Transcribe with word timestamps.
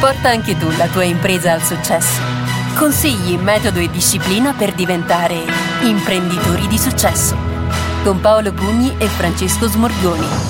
Porta 0.00 0.30
anche 0.30 0.56
tu 0.56 0.70
la 0.78 0.86
tua 0.86 1.04
impresa 1.04 1.52
al 1.52 1.62
successo. 1.62 2.22
Consigli, 2.74 3.36
metodo 3.36 3.80
e 3.80 3.90
disciplina 3.90 4.54
per 4.54 4.72
diventare 4.72 5.44
imprenditori 5.82 6.66
di 6.68 6.78
successo. 6.78 7.36
Con 8.02 8.18
Paolo 8.18 8.50
Pugni 8.50 8.94
e 8.96 9.06
Francesco 9.08 9.68
Smorgoni. 9.68 10.49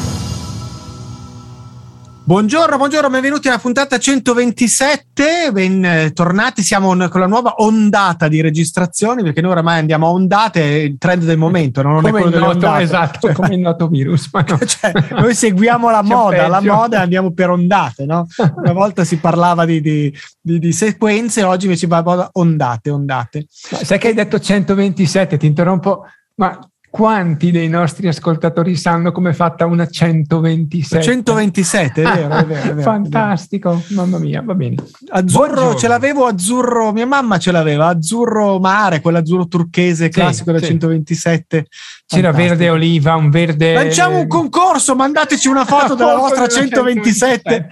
Buongiorno, 2.31 2.77
buongiorno, 2.77 3.11
benvenuti 3.11 3.49
alla 3.49 3.59
puntata 3.59 3.99
127, 3.99 5.51
bentornati, 5.51 6.63
siamo 6.63 6.97
con 7.09 7.21
la 7.21 7.27
nuova 7.27 7.55
ondata 7.57 8.29
di 8.29 8.41
registrazioni 8.41 9.25
perché 9.25 9.41
noi 9.41 9.51
oramai 9.51 9.81
andiamo 9.81 10.07
a 10.07 10.11
ondate, 10.11 10.61
il 10.63 10.97
trend 10.97 11.25
del 11.25 11.39
momento, 11.39 11.83
non 11.83 11.97
come 11.97 12.09
è 12.09 12.13
quello 12.13 12.27
noto, 12.27 12.39
delle 12.39 12.53
ondate. 12.53 12.83
Esatto, 12.85 13.33
come 13.35 13.57
il 13.57 13.61
noto 13.61 13.89
virus. 13.89 14.31
No. 14.33 14.45
cioè, 14.65 14.93
noi 15.11 15.35
seguiamo 15.35 15.91
la 15.91 16.03
moda, 16.07 16.47
la 16.47 16.61
moda 16.61 16.99
e 16.99 17.01
andiamo 17.01 17.33
per 17.33 17.51
ondate, 17.51 18.07
no? 18.07 18.29
Una 18.55 18.73
volta 18.75 19.03
si 19.03 19.17
parlava 19.17 19.65
di, 19.65 19.81
di- 19.81 20.17
di- 20.41 20.61
di 20.61 20.73
sequenze, 20.73 21.43
oggi 21.43 21.65
invece 21.65 21.89
va 21.89 21.99
a 21.99 22.31
ondate, 22.35 22.91
ondate. 22.91 23.47
Ma 23.73 23.79
sai 23.83 23.99
che 23.99 24.07
hai 24.07 24.15
detto 24.15 24.39
127, 24.39 25.37
ti 25.37 25.47
interrompo, 25.47 26.05
ma 26.37 26.57
quanti 26.91 27.53
dei 27.53 27.69
nostri 27.69 28.09
ascoltatori 28.09 28.75
sanno 28.75 29.13
come 29.13 29.31
è 29.31 29.33
fatta 29.33 29.65
una 29.65 29.87
127? 29.87 31.03
127, 31.03 32.03
è 32.03 32.05
vero, 32.05 32.13
è 32.13 32.27
vero, 32.27 32.39
è 32.39 32.45
vero, 32.45 32.61
è 32.61 32.75
vero. 32.75 32.83
Fantastico, 32.83 33.83
mamma 33.91 34.19
mia, 34.19 34.43
va 34.43 34.55
bene. 34.55 34.75
Azzurro, 35.09 35.47
Buongiorno. 35.47 35.79
ce 35.79 35.89
l'avevo 35.89 36.27
azzurro, 36.27 36.93
mia 36.93 37.07
mamma 37.07 37.39
ce 37.39 37.53
l'aveva, 37.53 37.87
azzurro 37.87 38.59
mare, 38.59 39.01
quell'azzurro 39.01 39.47
turchese 39.47 40.09
classico 40.09 40.51
da 40.51 40.59
sì. 40.59 40.67
127. 40.67 41.67
C'era 42.11 42.33
Fantastico. 42.33 42.57
verde 42.57 42.71
oliva, 42.71 43.15
un 43.15 43.31
verde... 43.31 43.73
Lanciamo 43.73 44.19
un 44.19 44.27
concorso, 44.27 44.97
mandateci 44.97 45.47
una 45.47 45.65
foto 45.65 45.95
della 45.97 46.17
vostra 46.17 46.49
127 46.49 47.69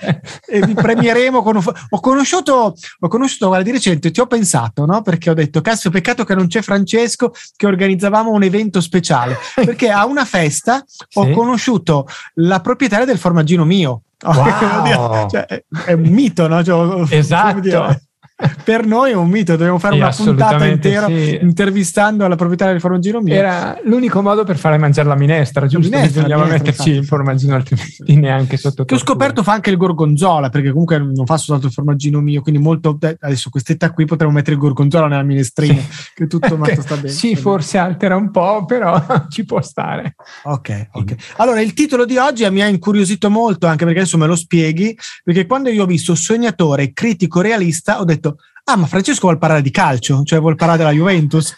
e 0.47 0.61
vi 0.61 0.75
premieremo 0.75 1.43
con 1.43 1.57
un 1.57 1.63
ho 1.91 2.01
conosciuto 2.01 2.75
ho 3.01 3.09
conosciuto 3.09 3.49
guarda 3.49 3.65
di 3.65 3.73
recente 3.73 4.11
ti 4.13 4.21
ho 4.21 4.27
pensato 4.27 4.85
no 4.87 5.03
perché 5.03 5.31
ho 5.31 5.35
detto 5.35 5.61
cazzo 5.61 5.91
peccato 5.91 6.25
che 6.25 6.35
non 6.37 6.47
c'è 6.47 6.63
Francesco 6.63 7.33
che 7.57 7.67
organizzavamo 7.67 8.31
un 8.31 8.43
evento 8.45 8.81
speciale 8.81 9.37
perché 9.55 9.91
a 9.91 10.07
una 10.07 10.25
festa 10.25 10.85
ho 11.15 11.25
Sì. 11.25 11.33
conosciuto 11.33 12.07
la 12.35 12.61
proprietaria 12.61 13.05
del 13.07 13.19
formaggino 13.19 13.65
mio 13.65 14.03
Wow. 14.25 15.29
Cioè, 15.29 15.47
è, 15.47 15.65
è 15.87 15.93
un 15.93 16.03
mito 16.03 16.47
no 16.49 16.63
Cioè, 16.63 17.07
Esatto. 17.11 17.97
per 18.63 18.87
noi 18.87 19.11
è 19.11 19.15
un 19.17 19.29
mito 19.29 19.57
dobbiamo 19.57 19.79
fare 19.81 19.95
Sì, 19.97 20.01
una 20.01 20.11
puntata 20.17 20.65
intera 20.67 21.07
sì. 21.07 21.39
intervistando 21.43 22.27
la 22.29 22.37
proprietaria 22.37 22.73
del 22.75 22.81
formaggino 22.81 23.21
mio 23.21 23.35
Era 23.35 23.77
l'unico 23.85 24.23
modo 24.23 24.45
per 24.45 24.57
fare 24.59 24.79
mangiare 24.79 25.09
la 25.09 25.17
minestra, 25.17 25.67
giusto? 25.67 25.89
minestra, 25.91 26.23
Bisognava 26.23 26.43
la 26.43 26.47
minestra, 26.47 26.69
metterci 26.71 26.89
infatti. 26.91 27.03
il 27.03 27.07
formaggino 27.07 27.55
altrimenti 27.57 28.17
neanche 28.17 28.57
sotto 28.57 28.85
che 28.85 28.95
ho 28.95 28.97
tortura. 28.97 29.01
scoperto 29.01 29.43
fa 29.43 29.53
anche 29.55 29.71
il 29.71 29.77
gorgonzola 29.77 30.51
perché 30.51 30.71
comunque 30.71 30.99
non 30.99 31.27
fa 31.27 31.37
soltanto 31.37 31.67
il 31.67 31.73
formaggino 31.73 32.21
mio 32.21 32.41
quindi 32.41 32.61
molto 32.61 32.97
eh, 33.01 33.17
adesso 33.21 33.51
quest'età 33.51 33.91
qui 33.91 34.05
potremmo 34.05 34.33
mettere 34.33 34.53
il 34.53 34.59
gorgonzola 34.61 35.09
nella 35.09 35.23
minestrina 35.25 35.81
Sì. 35.81 36.11
che 36.15 36.27
tutto 36.29 36.57
matto 36.59 36.81
sta 36.81 36.95
bene 36.95 37.09
Sì, 37.09 37.35
forse 37.35 37.79
altera 37.79 38.15
un 38.15 38.31
po', 38.31 38.65
però 38.67 39.05
ci 39.31 39.45
può 39.45 39.61
stare. 39.61 40.15
ok 40.45 40.89
ok 40.93 41.15
allora 41.39 41.61
il 41.61 41.73
titolo 41.75 42.05
di 42.05 42.17
oggi 42.19 42.49
mi 42.51 42.63
ha 42.63 42.69
incuriosito 42.69 43.31
molto 43.31 43.67
anche 43.67 43.85
perché 43.85 44.01
adesso 44.01 44.17
me 44.17 44.27
lo 44.27 44.37
spieghi 44.37 44.97
perché 45.25 45.45
quando 45.47 45.71
io 45.71 45.83
ho 45.83 45.87
visto 45.87 46.15
sognatore 46.15 46.93
critico 46.93 47.41
realista 47.41 47.99
ho 48.01 48.05
detto 48.05 48.27
detto 48.31 48.43
ah 48.71 48.77
ma 48.77 48.87
Francesco 48.87 49.27
vuol 49.27 49.39
parlare 49.39 49.63
di 49.63 49.71
calcio 49.71 50.23
cioè 50.25 50.41
vuol 50.41 50.55
parlare 50.57 50.79
della 50.79 50.93
Juventus 50.93 51.55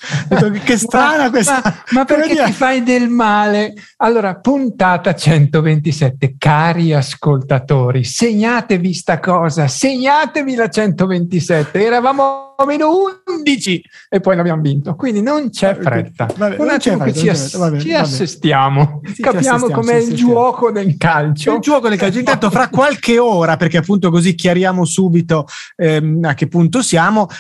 che 0.65 0.77
strana 0.79 1.25
Ma- 1.25 1.31
questa 1.31 1.61
Ma, 1.65 1.75
ma 1.91 2.05
perché 2.05 2.45
ti 2.45 2.53
fai 2.53 2.83
del 2.83 3.09
male? 3.09 3.75
Allora, 3.99 4.37
puntata 4.37 5.15
127, 5.15 6.37
cari 6.39 6.95
ascoltatori, 6.95 8.05
segnatevi 8.05 8.95
sta 8.95 9.19
cosa, 9.19 9.69
segnatevi 9.69 10.55
la 10.55 10.69
127. 10.69 11.85
Eravamo 11.85 12.55
a 12.57 12.65
meno 12.65 12.91
11 13.27 13.83
e 14.09 14.21
poi 14.21 14.37
l'abbiamo 14.37 14.63
vinto. 14.63 14.95
Quindi 14.95 15.23
non 15.23 15.51
c'è 15.51 15.77
fretta. 15.77 16.29
Vabbè, 16.35 16.57
Un 16.59 16.69
attimo 16.69 16.97
che 16.99 17.13
fretta, 17.13 17.19
ci, 17.19 17.29
ass- 17.29 17.49
fretta. 17.51 17.59
Va 17.59 17.71
bene, 17.71 17.81
ci 17.83 17.89
va 17.91 17.95
bene. 17.97 18.07
assestiamo, 18.09 19.01
Sì, 19.13 19.23
capiamo 19.23 19.69
com'è 19.69 19.97
il 19.97 20.15
gioco 20.15 20.71
del 20.71 20.97
calcio. 20.97 21.55
Il 21.55 21.61
gioco 21.61 21.89
del 21.89 21.99
calcio. 21.99 22.19
Intanto, 22.19 22.51
fra 22.51 22.69
qualche 22.69 23.19
ora, 23.19 23.57
perché 23.57 23.79
appunto 23.79 24.11
così 24.11 24.35
chiariamo 24.35 24.85
subito 24.85 25.47
ehm, 25.77 26.25
a 26.25 26.35
che 26.35 26.49
punto 26.49 26.83
siamo, 26.83 26.99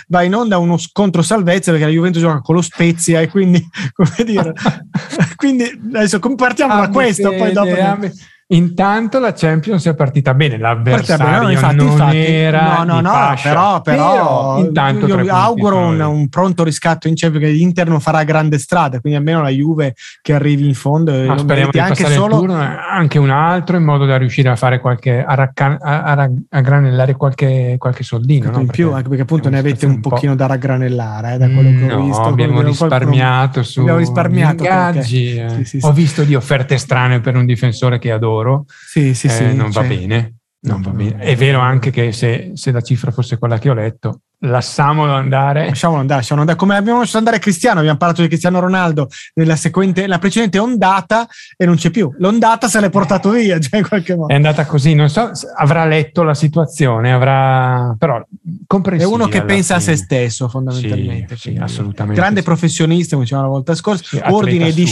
va 0.08 0.22
in 0.22 0.34
onda 0.34 0.58
uno 0.58 0.76
scontro 0.78 1.22
salvezza 1.22 1.70
perché 1.70 1.86
la 1.86 1.92
Juventus 1.92 2.22
gioca 2.22 2.40
con 2.40 2.54
lo 2.54 2.62
Spezia 2.62 3.20
e 3.20 3.28
quindi, 3.28 3.64
come 3.92 4.24
dire, 4.24 4.52
quindi 5.36 5.64
adesso 5.94 6.18
com- 6.18 6.34
partiamo 6.34 6.80
da 6.80 6.88
questo, 6.88 7.28
poi 7.28 7.38
fede, 7.38 7.52
dopo. 7.52 7.80
abbi- 7.80 8.12
Intanto 8.52 9.20
la 9.20 9.32
Champions 9.32 9.86
è 9.86 9.94
partita 9.94 10.34
bene, 10.34 10.58
l'avversario 10.58 11.06
Partita 11.06 11.24
bene, 11.24 11.44
no, 11.44 11.50
infatti, 11.52 11.76
non 11.76 11.86
infatti. 11.86 12.16
era 12.16 12.76
no, 12.78 12.82
no, 12.94 13.00
no, 13.00 13.08
fascia. 13.10 13.48
però, 13.48 13.80
però, 13.80 14.58
intanto 14.58 15.06
io 15.06 15.14
punti 15.14 15.28
auguro 15.30 15.76
un, 15.78 16.00
un 16.00 16.28
pronto 16.28 16.64
riscatto 16.64 17.06
in 17.06 17.14
Champions 17.14 17.44
perché 17.44 17.56
l'Inter 17.56 17.88
non 17.88 18.00
farà 18.00 18.24
grande 18.24 18.58
strada, 18.58 18.98
quindi 18.98 19.18
almeno 19.18 19.40
la 19.42 19.50
Juve 19.50 19.94
che 20.20 20.34
arrivi 20.34 20.66
in 20.66 20.74
fondo 20.74 21.12
e 21.14 21.26
Ma 21.26 21.34
lo 21.34 21.40
speriamo 21.40 21.70
di 21.70 21.78
anche 21.78 22.02
passare 22.02 22.14
solo 22.14 22.34
il 22.34 22.40
turno, 22.40 22.60
eh, 22.62 22.66
anche 22.90 23.18
un 23.20 23.30
altro 23.30 23.76
in 23.76 23.84
modo 23.84 24.04
da 24.04 24.16
riuscire 24.16 24.48
a 24.48 24.56
fare 24.56 24.80
qualche 24.80 25.22
a, 25.24 25.34
racca- 25.34 25.78
a, 25.80 26.02
a 26.02 26.30
a 26.48 26.60
granellare 26.60 27.14
qualche, 27.14 27.76
qualche 27.78 28.02
soldino 28.02 28.50
no? 28.50 28.58
in 28.58 28.66
più, 28.66 28.90
anche 28.92 29.08
perché 29.08 29.22
appunto 29.22 29.48
ne 29.48 29.58
avete 29.58 29.86
un 29.86 30.00
pochino 30.00 30.34
da 30.34 30.46
raggranellare 30.46 31.34
eh, 31.34 31.38
da 31.38 31.48
quello 31.48 31.70
che 31.86 31.92
ho 31.92 31.98
No, 31.98 32.04
visto. 32.04 32.22
abbiamo 32.22 32.54
Quindi 32.54 32.76
qualcuno- 32.76 32.98
risparmiato 32.98 33.62
su 33.62 33.80
abbiamo 33.80 33.98
risparmiato 33.98 34.64
ingaggi. 34.64 35.34
perché- 35.36 35.44
eh. 35.44 35.48
sì, 35.50 35.64
sì, 35.64 35.80
sì. 35.80 35.86
Ho 35.86 35.92
visto 35.92 36.24
di 36.24 36.34
offerte 36.34 36.76
strane 36.78 37.20
per 37.20 37.36
un 37.36 37.46
difensore 37.46 38.00
che 38.00 38.10
adoro. 38.10 38.38
Sì, 38.68 39.14
sì, 39.14 39.26
eh, 39.26 39.30
sì, 39.30 39.54
non 39.54 39.70
va 39.70 39.82
bene. 39.82 40.34
Non 40.62 40.82
va 40.82 40.90
bene. 40.90 41.16
È 41.16 41.34
vero 41.36 41.60
anche 41.60 41.90
che 41.90 42.12
se, 42.12 42.50
se 42.54 42.70
la 42.70 42.82
cifra 42.82 43.10
fosse 43.10 43.38
quella 43.38 43.58
che 43.58 43.70
ho 43.70 43.74
letto, 43.74 44.20
lasciamolo 44.40 45.12
andare. 45.12 45.66
Lasciamolo 45.66 46.00
andare, 46.00 46.20
lasciamolo 46.20 46.46
andare. 46.46 46.58
Come 46.58 46.76
abbiamo 46.76 46.98
lasciato 46.98 47.18
andare 47.18 47.38
Cristiano, 47.38 47.78
abbiamo 47.78 47.96
parlato 47.96 48.20
di 48.22 48.28
Cristiano 48.28 48.60
Ronaldo 48.60 49.08
nella, 49.34 49.56
sequente, 49.56 50.06
la 50.06 50.18
precedente 50.18 50.58
ondata 50.58 51.26
e 51.56 51.64
non 51.64 51.76
c'è 51.76 51.90
più. 51.90 52.12
L'ondata 52.18 52.68
se 52.68 52.78
l'è 52.80 52.90
portato 52.90 53.30
via, 53.30 53.58
cioè 53.60 53.80
in 53.80 53.88
qualche 53.88 54.14
modo. 54.14 54.28
È 54.32 54.34
andata 54.34 54.66
così, 54.66 54.94
non 54.94 55.08
so, 55.08 55.30
avrà 55.56 55.86
letto 55.86 56.22
la 56.22 56.34
situazione, 56.34 57.12
avrà 57.12 57.94
però 57.98 58.18
È 58.18 58.24
comprensibile. 58.66 59.14
uno 59.16 59.28
che 59.30 59.42
pensa 59.42 59.76
a 59.76 59.80
fine. 59.80 59.96
se 59.96 60.02
stesso, 60.02 60.48
fondamentalmente. 60.48 61.36
Sì, 61.36 61.52
sì, 61.52 61.58
assolutamente 61.58 62.20
Grande 62.20 62.40
sì. 62.40 62.46
professionista, 62.46 63.12
come 63.12 63.24
dicevamo 63.24 63.46
la 63.48 63.54
volta 63.54 63.74
scorsa, 63.74 64.04
Sì, 64.04 64.20
ordine 64.30 64.68
e 64.68 64.72
super. 64.72 64.86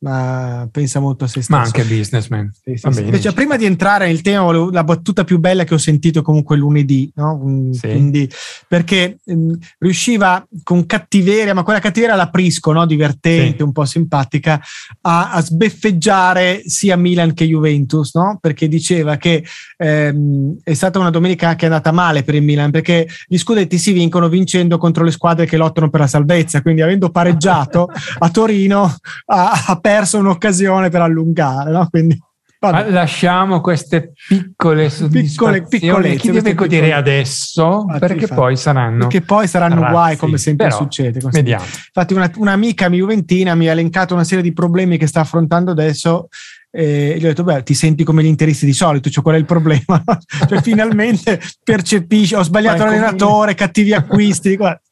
Ma 0.00 0.68
pensa 0.70 1.00
molto 1.00 1.24
a 1.24 1.26
se 1.26 1.42
stesso. 1.42 1.58
Ma 1.58 1.64
anche 1.64 1.82
businessman. 1.82 2.50
Sì, 2.52 2.76
sì, 2.76 2.92
sì. 2.92 3.02
Invece, 3.02 3.32
prima 3.32 3.56
di 3.56 3.64
entrare 3.64 4.06
nel 4.06 4.20
tema, 4.20 4.50
la 4.70 4.84
battuta 4.84 5.24
più 5.24 5.38
bella 5.38 5.64
che 5.64 5.74
ho 5.74 5.78
sentito 5.78 6.22
comunque 6.22 6.56
lunedì, 6.56 7.10
no? 7.16 7.38
Quindi, 7.38 8.30
perché 8.66 9.18
mm, 9.30 9.52
riusciva 9.78 10.46
con 10.62 10.86
cattiveria, 10.86 11.54
ma 11.54 11.62
quella 11.62 11.80
cattiveria 11.80 12.14
la 12.14 12.30
Prisco, 12.30 12.72
no? 12.72 12.86
divertente, 12.86 13.62
un 13.62 13.72
po' 13.72 13.84
simpatica, 13.84 14.60
a, 15.02 15.32
a 15.32 15.40
sbeffeggiare 15.40 16.62
sia 16.64 16.96
Milan 16.96 17.34
che 17.34 17.46
Juventus, 17.46 18.14
no? 18.14 18.38
perché 18.40 18.68
diceva 18.68 19.16
che 19.16 19.44
ehm, 19.76 20.58
è 20.62 20.74
stata 20.74 20.98
una 20.98 21.10
domenica 21.10 21.54
che 21.54 21.62
è 21.62 21.68
andata 21.68 21.92
male 21.92 22.22
per 22.22 22.34
il 22.34 22.42
Milan, 22.42 22.70
perché 22.70 23.08
gli 23.26 23.36
scudetti 23.36 23.78
si 23.78 23.92
vincono 23.92 24.28
vincendo 24.28 24.78
contro 24.78 25.04
le 25.04 25.10
squadre 25.10 25.46
che 25.46 25.56
lottano 25.56 25.90
per 25.90 26.00
la 26.00 26.06
salvezza, 26.06 26.62
quindi 26.62 26.82
avendo 26.82 27.10
pareggiato 27.10 27.88
a 28.18 28.30
Torino 28.30 28.96
ha, 29.26 29.64
ha 29.66 29.76
perso 29.88 30.18
un'occasione 30.18 30.90
per 30.90 31.00
allungare. 31.00 31.70
No? 31.70 31.88
Quindi, 31.88 32.18
vabbè. 32.60 32.90
Lasciamo 32.90 33.60
queste 33.60 34.12
piccole 34.28 34.90
soddisfazioni 34.90 35.66
piccolezze, 35.66 36.16
chi 36.16 36.30
deve 36.30 36.54
godere 36.54 36.86
piccole- 36.86 36.94
adesso 36.94 37.80
Infatti, 37.82 37.98
perché 38.00 38.20
infatti. 38.22 38.34
poi 38.34 38.56
saranno 38.56 39.06
Perché 39.06 39.20
poi 39.22 39.48
saranno 39.48 39.80
razzi. 39.80 39.92
guai 39.92 40.16
come 40.16 40.38
sempre 40.38 40.66
Però, 40.66 40.78
succede. 40.78 41.20
Come 41.20 41.32
vediamo 41.32 41.64
Infatti, 41.64 42.14
una, 42.14 42.30
un'amica 42.36 42.90
juventina 42.90 43.54
mi 43.54 43.68
ha 43.68 43.72
elencato 43.72 44.14
una 44.14 44.24
serie 44.24 44.42
di 44.42 44.52
problemi 44.52 44.98
che 44.98 45.06
sta 45.06 45.20
affrontando 45.20 45.70
adesso. 45.70 46.28
E 46.70 47.16
gli 47.18 47.24
ho 47.24 47.28
detto: 47.28 47.44
Beh, 47.44 47.62
ti 47.62 47.72
senti 47.72 48.04
come 48.04 48.22
gli 48.22 48.26
interisti 48.26 48.66
di 48.66 48.74
solito, 48.74 49.08
cioè 49.08 49.22
qual 49.22 49.36
è 49.36 49.38
il 49.38 49.46
problema? 49.46 50.04
cioè, 50.46 50.60
finalmente 50.60 51.40
percepisci: 51.64 52.34
ho 52.34 52.42
sbagliato 52.42 52.84
l'allenatore, 52.84 53.54
cattivi 53.54 53.94
acquisti. 53.94 54.54
guarda, 54.54 54.82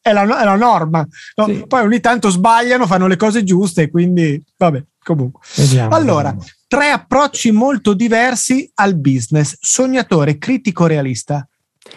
è, 0.00 0.12
la, 0.12 0.22
è 0.40 0.44
la 0.44 0.56
norma. 0.56 1.06
no? 1.36 1.44
Sì. 1.46 1.64
Poi 1.66 1.82
ogni 1.82 2.00
tanto 2.00 2.30
sbagliano, 2.30 2.86
fanno 2.86 3.06
le 3.06 3.16
cose 3.16 3.44
giuste, 3.44 3.90
quindi 3.90 4.42
vabbè, 4.56 4.84
comunque. 5.02 5.42
vediamo, 5.56 5.94
Allora, 5.94 6.30
vediamo. 6.32 6.46
tre 6.66 6.90
approcci 6.90 7.50
molto 7.50 7.94
diversi 7.94 8.70
al 8.74 8.96
business: 8.96 9.56
sognatore, 9.60 10.38
critico, 10.38 10.86
realista. 10.86 11.46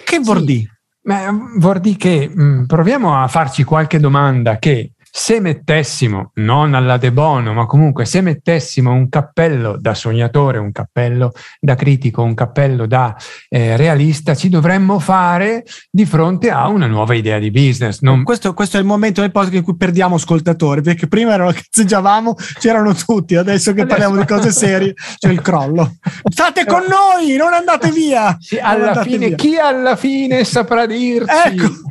Che 0.03 0.19
vuol 0.19 0.39
Sì. 0.39 0.45
dire? 0.45 0.67
Ma 1.05 1.29
vuol 1.57 1.79
dire 1.81 1.97
che 1.97 2.29
mh, 2.33 2.65
proviamo 2.65 3.21
a 3.21 3.27
farci 3.27 3.63
qualche 3.63 3.99
domanda 3.99 4.57
che 4.57 4.91
Se 5.15 5.39
mettessimo, 5.39 6.31
non 6.37 6.73
alla 6.73 6.97
De 6.97 7.11
Bono, 7.11 7.53
ma 7.53 7.67
comunque 7.67 8.03
se 8.03 8.21
mettessimo 8.21 8.91
un 8.91 9.09
cappello 9.09 9.77
da 9.79 9.93
sognatore, 9.93 10.57
un 10.57 10.71
cappello 10.71 11.33
da 11.59 11.75
critico, 11.75 12.23
un 12.23 12.33
cappello 12.33 12.87
da 12.87 13.15
eh, 13.47 13.77
realista, 13.77 14.33
ci 14.33 14.49
dovremmo 14.49 14.97
fare 14.97 15.65
di 15.91 16.07
fronte 16.07 16.49
a 16.49 16.67
una 16.67 16.87
nuova 16.87 17.13
idea 17.13 17.37
di 17.37 17.51
business. 17.51 17.99
Non... 18.01 18.23
Questo, 18.23 18.55
questo, 18.55 18.77
è 18.77 18.79
il 18.79 18.87
momento 18.87 19.21
del 19.21 19.31
podcast 19.31 19.53
in 19.53 19.61
cui 19.61 19.77
perdiamo 19.77 20.15
ascoltatori, 20.15 20.81
perché 20.81 21.05
prima 21.05 21.33
erano 21.33 21.51
cazzeggiavamo, 21.53 22.35
c'erano 22.57 22.95
tutti, 22.95 23.35
adesso 23.35 23.71
che 23.71 23.81
adesso... 23.81 23.95
parliamo 23.95 24.19
di 24.19 24.25
cose 24.25 24.49
serie 24.57 24.95
c'è 25.19 25.29
il 25.29 25.41
crollo. 25.41 25.93
State 26.27 26.65
con 26.65 26.85
noi, 26.89 27.35
non 27.35 27.53
andate 27.53 27.91
via! 27.93 28.35
Sì, 28.39 28.57
alla 28.57 28.87
andate 28.87 29.11
fine, 29.11 29.27
via. 29.27 29.35
chi 29.35 29.57
alla 29.57 29.95
fine 29.95 30.43
saprà 30.43 30.87
dirci? 30.87 31.35
Ecco. 31.45 31.81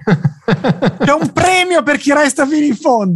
C'è 0.44 1.12
un 1.12 1.30
premio 1.32 1.82
per 1.84 1.98
chi 1.98 2.12
resta 2.12 2.46
fino 2.46 2.66
in 2.66 2.74
fondo. 2.74 3.11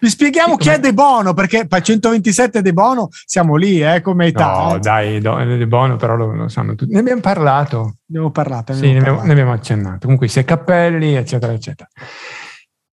Vi 0.00 0.08
spieghiamo 0.08 0.56
chi 0.56 0.70
è 0.70 0.78
De 0.78 0.94
Bono, 0.94 1.34
perché 1.34 1.66
per 1.66 1.82
127 1.82 2.62
De 2.62 2.72
Bono 2.72 3.08
siamo 3.26 3.56
lì, 3.56 3.82
eh, 3.82 4.00
come 4.00 4.26
età. 4.26 4.68
No, 4.70 4.78
dai, 4.78 5.20
De 5.20 5.66
Bono 5.66 5.96
però 5.96 6.16
lo, 6.16 6.34
lo, 6.34 6.48
sanno 6.48 6.74
tutti. 6.74 6.92
Ne 6.92 7.00
abbiamo 7.00 7.20
parlato. 7.20 7.78
Ne 7.82 7.92
abbiamo 8.06 8.30
parlato. 8.30 8.72
Ne 8.72 8.78
sì, 8.78 8.84
abbiamo, 8.86 9.04
parlato. 9.04 9.26
ne 9.26 9.32
abbiamo 9.32 9.52
accennato. 9.52 9.98
Comunque 10.00 10.26
i 10.26 10.30
sei 10.30 10.44
cappelli, 10.44 11.14
eccetera, 11.14 11.52
eccetera. 11.52 11.88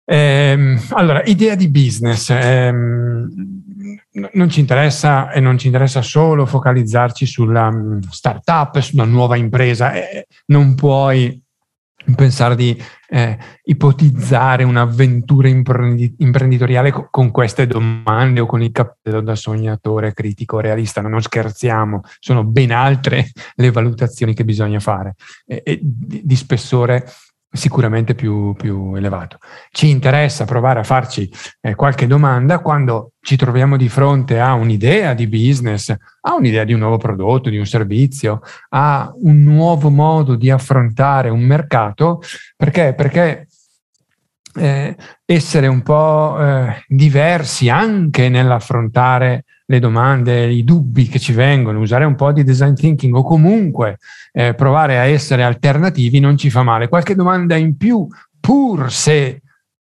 Ehm, 0.04 0.82
allora, 0.92 1.24
idea 1.24 1.56
di 1.56 1.70
business. 1.70 2.30
Ehm, 2.30 3.62
non 4.34 4.50
ci 4.50 4.60
interessa 4.60 5.32
e 5.32 5.40
non 5.40 5.58
ci 5.58 5.68
interessa 5.68 6.02
solo 6.02 6.46
focalizzarci 6.46 7.26
sulla 7.26 7.72
mm, 7.72 8.00
startup, 8.10 8.80
sulla 8.80 9.06
nuova 9.06 9.38
impresa. 9.38 9.94
Eh, 9.94 10.28
non 10.48 10.76
puoi 10.76 11.42
pensare 12.16 12.56
di 12.56 12.82
eh, 13.10 13.38
ipotizzare 13.64 14.64
un'avventura 14.64 15.48
imprenditoriale 15.48 16.92
co- 16.92 17.08
con 17.10 17.32
queste 17.32 17.68
domande 17.68 18.40
o 18.40 18.46
con 18.46 18.62
il 18.62 18.72
cappello 18.72 19.22
da 19.22 19.36
sognatore, 19.36 20.14
critico, 20.14 20.60
realista. 20.60 21.02
Non 21.02 21.22
scherziamo, 21.22 22.02
sono 22.20 22.44
ben 22.44 22.72
altre 22.72 23.30
le 23.56 23.72
valutazioni 23.72 24.34
che 24.34 24.46
bisogna 24.46 24.80
fare 24.80 25.16
e, 25.46 25.62
e 25.66 25.80
di, 25.82 26.22
di 26.24 26.36
spessore 26.36 27.06
sicuramente 27.58 28.16
più, 28.16 28.54
più, 28.54 28.96
elevato. 28.96 29.40
Ci 29.72 29.90
interessa 29.90 30.46
provare 30.46 30.80
a 30.80 30.84
farci 30.84 31.30
eh, 31.60 31.76
qualche 31.76 32.08
domanda 32.08 32.60
quando 32.60 33.12
ci 33.20 33.36
troviamo 33.36 33.76
di 33.76 33.90
fronte 33.90 34.40
a 34.40 34.54
un'idea 34.54 35.14
di 35.14 35.28
business, 35.28 35.90
a 35.90 36.36
un'idea 36.36 36.64
di 36.64 36.74
un 36.74 36.80
nuovo 36.80 36.98
prodotto, 36.98 37.50
di 37.50 37.58
un 37.58 37.66
servizio, 37.66 38.42
a 38.70 39.12
un 39.22 39.44
nuovo 39.44 39.90
modo 39.90 40.36
di 40.36 40.50
affrontare 40.50 41.30
un 41.30 41.42
mercato, 41.42 42.22
perché? 42.56 42.94
Perché 42.96 43.48
eh, 44.58 44.96
essere 45.26 45.68
un 45.68 45.82
po' 45.82 46.38
eh, 46.40 46.84
diversi 46.88 47.70
anche 47.70 48.30
nell'affrontare 48.30 49.44
le 49.70 49.80
domande, 49.80 50.48
i 50.48 50.64
dubbi 50.64 51.08
che 51.08 51.20
ci 51.20 51.34
vengono, 51.34 51.80
usare 51.80 52.06
un 52.06 52.16
po' 52.16 52.32
di 52.32 52.44
design 52.44 52.74
thinking 52.74 53.14
o 53.14 53.24
comunque 53.24 53.98
eh, 54.32 54.54
provare 54.54 54.98
a 54.98 55.04
essere 55.04 55.44
alternativi 55.44 56.20
non 56.20 56.38
ci 56.38 56.50
fa 56.50 56.64
male. 56.64 56.88
Qualche 56.88 57.16
domanda 57.16 57.56
in 57.56 57.76
più, 57.76 58.08
pur 58.40 58.92
se 58.92 59.42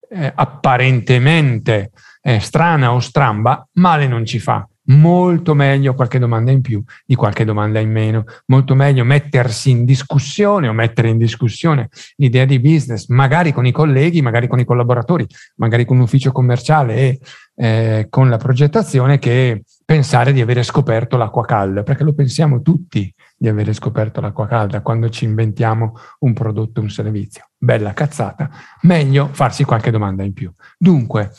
eh, 0.08 0.32
apparentemente 0.34 1.90
eh, 2.22 2.38
strana 2.38 2.92
o 2.92 3.00
stramba, 3.00 3.66
male 3.74 4.06
non 4.06 4.24
ci 4.24 4.38
fa. 4.38 4.66
Molto 4.84 5.54
meglio 5.54 5.94
qualche 5.94 6.18
domanda 6.18 6.50
in 6.50 6.60
più 6.60 6.82
di 7.06 7.14
qualche 7.14 7.44
domanda 7.44 7.78
in 7.78 7.90
meno. 7.90 8.24
Molto 8.46 8.74
meglio 8.74 9.04
mettersi 9.04 9.70
in 9.70 9.84
discussione 9.84 10.66
o 10.66 10.72
mettere 10.72 11.08
in 11.08 11.18
discussione 11.18 11.88
l'idea 12.16 12.44
di 12.44 12.58
business, 12.58 13.06
magari 13.06 13.52
con 13.52 13.64
i 13.64 13.72
colleghi, 13.72 14.22
magari 14.22 14.48
con 14.48 14.58
i 14.58 14.64
collaboratori, 14.64 15.26
magari 15.56 15.84
con 15.84 15.98
l'ufficio 15.98 16.32
commerciale 16.32 16.96
e 16.96 17.20
eh, 17.54 18.06
con 18.10 18.28
la 18.28 18.38
progettazione 18.38 19.18
che 19.18 19.62
pensare 19.84 20.32
di 20.32 20.40
avere 20.40 20.62
scoperto 20.62 21.16
l'acqua 21.16 21.44
calda, 21.44 21.82
perché 21.82 22.04
lo 22.04 22.14
pensiamo 22.14 22.62
tutti 22.62 23.12
di 23.36 23.48
avere 23.48 23.72
scoperto 23.72 24.20
l'acqua 24.20 24.46
calda 24.46 24.80
quando 24.80 25.08
ci 25.08 25.24
inventiamo 25.24 25.94
un 26.20 26.32
prodotto, 26.32 26.80
un 26.80 26.90
servizio. 26.90 27.48
Bella 27.56 27.92
cazzata, 27.92 28.50
meglio 28.82 29.28
farsi 29.32 29.64
qualche 29.64 29.90
domanda 29.90 30.22
in 30.22 30.32
più. 30.32 30.52
Dunque, 30.78 31.32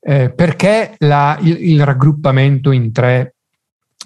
eh, 0.00 0.30
perché 0.30 0.94
la, 0.98 1.38
il, 1.40 1.70
il, 1.70 1.84
raggruppamento 1.84 2.70
in 2.70 2.92
tre 2.92 3.36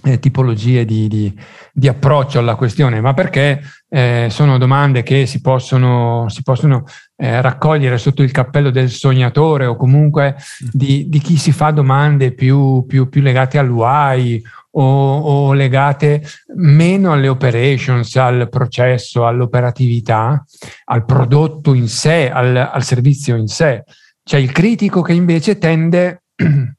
eh, 0.05 0.19
tipologie 0.19 0.85
di, 0.85 1.09
di, 1.09 1.37
di, 1.73 1.89
approccio 1.89 2.39
alla 2.39 2.55
questione? 2.55 3.01
Ma 3.01 3.15
perché 3.15 3.61
eh, 3.89 4.29
sono 4.31 4.59
domande 4.59 5.03
che 5.03 5.27
si 5.27 5.41
possono, 5.41 6.29
si 6.29 6.43
possono 6.43 6.85
eh, 7.20 7.41
raccogliere 7.41 7.99
sotto 7.99 8.23
il 8.23 8.31
cappello 8.31 8.70
del 8.70 8.91
sognatore 8.91 9.67
o 9.67 9.75
comunque 9.75 10.37
di, 10.70 11.09
di 11.09 11.19
chi 11.19 11.37
si 11.37 11.50
fa 11.50 11.73
domande 11.73 12.32
più, 12.32 12.85
più, 12.87 13.09
più 13.09 13.20
legate 13.20 13.59
all'UI 13.59 14.41
o, 14.70 15.19
o, 15.19 15.53
legate 15.53 16.23
meno 16.55 17.12
alle 17.12 17.26
operations, 17.26 18.15
al 18.15 18.49
processo, 18.49 19.26
all'operatività, 19.26 20.44
al 20.85 21.05
prodotto 21.05 21.75
in 21.75 21.88
sé, 21.88 22.31
al, 22.31 22.55
al 22.55 22.85
servizio 22.85 23.35
in 23.35 23.49
sé. 23.49 23.82
C'è 24.23 24.38
il 24.38 24.53
critico 24.53 25.03
che 25.03 25.14
invece 25.14 25.59
tende 25.59 26.23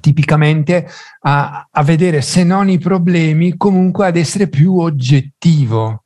tipicamente 0.00 0.86
a, 1.22 1.66
a, 1.68 1.82
vedere 1.82 2.20
se 2.20 2.44
non 2.44 2.68
i 2.68 2.78
problemi, 2.78 3.56
comunque 3.56 4.06
ad 4.06 4.16
essere 4.16 4.48
più 4.48 4.78
oggettivo. 4.78 6.04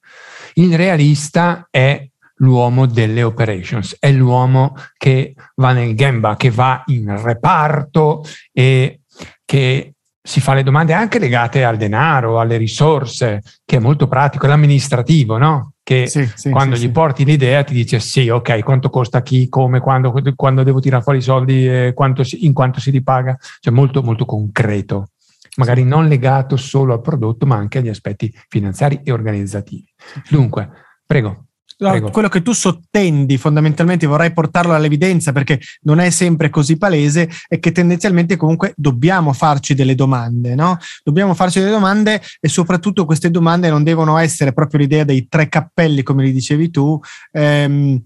Il 0.55 0.75
realista 0.75 1.67
è 1.71 2.09
l'uomo 2.43 2.87
delle 2.87 3.23
operations, 3.23 3.97
è 3.99 4.11
l'uomo 4.11 4.75
che 4.97 5.35
va 5.57 5.73
nel 5.73 5.95
gamba, 5.95 6.37
che 6.37 6.51
va 6.51 6.83
in 6.87 7.21
reparto 7.23 8.25
e 8.53 9.01
che 9.45 9.95
si 10.25 10.41
fa 10.41 10.55
le 10.55 10.63
domande 10.63 10.93
anche 10.93 11.19
legate 11.19 11.65
al 11.65 11.77
denaro, 11.77 12.39
alle 12.39 12.57
risorse, 12.57 13.43
che 13.65 13.77
è 13.77 13.81
molto 13.81 14.07
pratico, 14.07 14.47
l'amministrativo, 14.47 15.37
no? 15.37 15.73
Che 15.83 16.07
sì, 16.07 16.31
sì, 16.33 16.51
quando 16.51 16.77
sì, 16.77 16.87
gli 16.87 16.91
porti 16.93 17.25
l'idea 17.25 17.65
ti 17.65 17.75
dice 17.75 17.99
sì, 17.99 18.29
ok, 18.29 18.63
quanto 18.63 18.89
costa 18.89 19.21
chi, 19.23 19.49
come, 19.49 19.81
quando, 19.81 20.15
quando 20.37 20.63
devo 20.63 20.79
tirare 20.79 21.03
fuori 21.03 21.19
i 21.19 21.23
soldi, 21.23 21.69
eh, 21.69 21.93
quanto 21.93 22.23
si, 22.23 22.45
in 22.45 22.53
quanto 22.53 22.79
si 22.79 22.91
ripaga, 22.91 23.37
cioè 23.59 23.73
molto, 23.73 24.01
molto 24.03 24.25
concreto, 24.25 25.09
magari 25.57 25.83
non 25.83 26.07
legato 26.07 26.57
solo 26.57 26.93
al 26.93 27.01
prodotto, 27.01 27.47
ma 27.47 27.57
anche 27.57 27.79
agli 27.79 27.89
aspetti 27.89 28.33
finanziari 28.49 29.01
e 29.03 29.11
organizzativi. 29.11 29.93
Dunque, 30.31 30.71
prego. 31.05 31.47
No, 31.79 32.11
quello 32.11 32.29
che 32.29 32.43
tu 32.43 32.53
sottendi 32.53 33.37
fondamentalmente, 33.39 34.07
vorrei 34.07 34.33
portarlo 34.33 34.75
all'evidenza 34.75 35.33
perché 35.33 35.61
non 35.83 35.99
è 35.99 36.11
sempre 36.11 36.51
così 36.51 36.77
palese, 36.77 37.29
è 37.49 37.59
che 37.59 37.73
tendenzialmente 37.73 38.37
comunque 38.37 38.73
dobbiamo 38.77 39.33
farci 39.33 39.75
delle 39.75 39.95
domande, 39.95 40.55
no? 40.55 40.79
Dobbiamo 41.03 41.35
farci 41.35 41.59
delle 41.61 41.71
domande 41.71 42.21
e 42.41 42.49
soprattutto 42.49 43.05
queste 43.05 43.31
domande 43.31 43.71
non 43.71 43.83
devono 43.83 44.19
essere 44.19 44.53
proprio 44.53 44.81
l'idea 44.81 45.05
dei 45.05 45.27
tre 45.29 45.49
cappelli, 45.49 46.03
come 46.03 46.25
li 46.25 46.33
dicevi 46.33 46.71
tu, 46.71 46.99
ehm, 47.33 48.03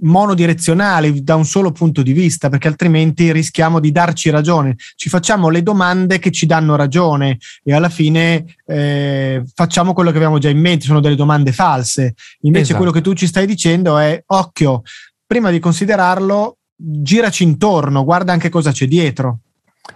monodirezionali 0.00 1.22
da 1.22 1.34
un 1.34 1.44
solo 1.44 1.72
punto 1.72 2.02
di 2.02 2.12
vista, 2.12 2.48
perché 2.48 2.68
altrimenti 2.68 3.32
rischiamo 3.32 3.80
di 3.80 3.90
darci 3.90 4.30
ragione. 4.30 4.76
Ci 4.96 5.08
facciamo 5.08 5.48
le 5.48 5.62
domande 5.62 6.18
che 6.18 6.30
ci 6.30 6.46
danno 6.46 6.76
ragione 6.76 7.38
e 7.62 7.72
alla 7.72 7.88
fine 7.88 8.44
eh, 8.66 9.42
facciamo 9.54 9.92
quello 9.92 10.10
che 10.10 10.16
abbiamo 10.16 10.38
già 10.38 10.48
in 10.48 10.60
mente, 10.60 10.84
sono 10.84 11.00
delle 11.00 11.16
domande 11.16 11.52
false. 11.52 12.14
Invece 12.42 12.64
esatto. 12.64 12.78
quello 12.78 12.92
che 12.92 13.00
tu 13.00 13.14
ci 13.14 13.26
stai 13.26 13.46
dicendo 13.46 13.98
è 13.98 14.22
occhio, 14.26 14.82
prima 15.26 15.50
di 15.50 15.58
considerarlo, 15.58 16.58
giraci 16.76 17.42
intorno, 17.42 18.04
guarda 18.04 18.32
anche 18.32 18.48
cosa 18.48 18.72
c'è 18.72 18.86
dietro. 18.86 19.40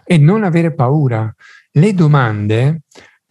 E 0.05 0.19
non 0.19 0.43
avere 0.43 0.75
paura. 0.75 1.33
Le 1.73 1.95
domande 1.95 2.83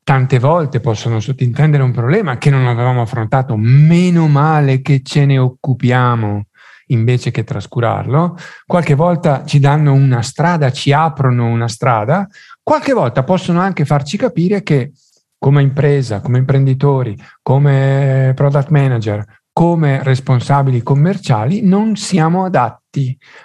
tante 0.03 0.39
volte 0.39 0.79
possono 0.79 1.19
sottintendere 1.19 1.83
un 1.83 1.91
problema 1.91 2.37
che 2.37 2.49
non 2.49 2.65
avevamo 2.67 3.01
affrontato. 3.01 3.55
Meno 3.57 4.27
male 4.27 4.81
che 4.81 5.01
ce 5.03 5.25
ne 5.25 5.37
occupiamo 5.37 6.45
invece 6.91 7.31
che 7.31 7.43
trascurarlo. 7.43 8.37
Qualche 8.65 8.95
volta 8.95 9.43
ci 9.45 9.59
danno 9.59 9.93
una 9.93 10.21
strada, 10.21 10.71
ci 10.71 10.91
aprono 10.91 11.47
una 11.47 11.67
strada, 11.67 12.27
qualche 12.63 12.93
volta 12.93 13.23
possono 13.23 13.59
anche 13.59 13.85
farci 13.85 14.17
capire 14.17 14.63
che 14.63 14.91
come 15.37 15.61
impresa, 15.61 16.21
come 16.21 16.37
imprenditori, 16.37 17.17
come 17.41 18.31
product 18.35 18.69
manager, 18.69 19.25
come 19.51 20.03
responsabili 20.03 20.81
commerciali 20.81 21.61
non 21.61 21.95
siamo 21.95 22.45
adatti 22.45 22.80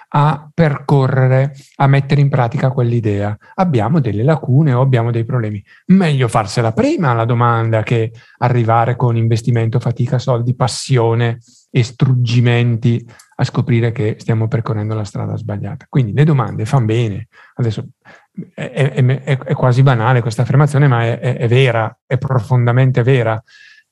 a 0.08 0.48
percorrere, 0.52 1.54
a 1.76 1.86
mettere 1.86 2.20
in 2.20 2.28
pratica 2.28 2.70
quell'idea. 2.70 3.36
Abbiamo 3.54 4.00
delle 4.00 4.22
lacune 4.22 4.72
o 4.72 4.80
abbiamo 4.80 5.10
dei 5.10 5.24
problemi. 5.24 5.62
Meglio 5.86 6.28
farsela 6.28 6.72
prima 6.72 7.12
la 7.12 7.24
domanda 7.24 7.82
che 7.82 8.12
arrivare 8.38 8.96
con 8.96 9.16
investimento, 9.16 9.78
fatica, 9.78 10.18
soldi, 10.18 10.54
passione 10.54 11.38
e 11.70 11.82
struggimenti 11.82 13.06
a 13.38 13.44
scoprire 13.44 13.92
che 13.92 14.16
stiamo 14.18 14.48
percorrendo 14.48 14.94
la 14.94 15.04
strada 15.04 15.36
sbagliata. 15.36 15.86
Quindi 15.88 16.12
le 16.12 16.24
domande 16.24 16.64
fanno 16.64 16.86
bene. 16.86 17.28
Adesso 17.54 17.86
è, 18.54 18.70
è, 18.70 19.04
è, 19.04 19.38
è 19.38 19.54
quasi 19.54 19.82
banale 19.82 20.22
questa 20.22 20.42
affermazione, 20.42 20.88
ma 20.88 21.04
è, 21.04 21.46
vera, 21.46 21.96
è 22.06 22.16
profondamente 22.18 23.02
vera. 23.02 23.40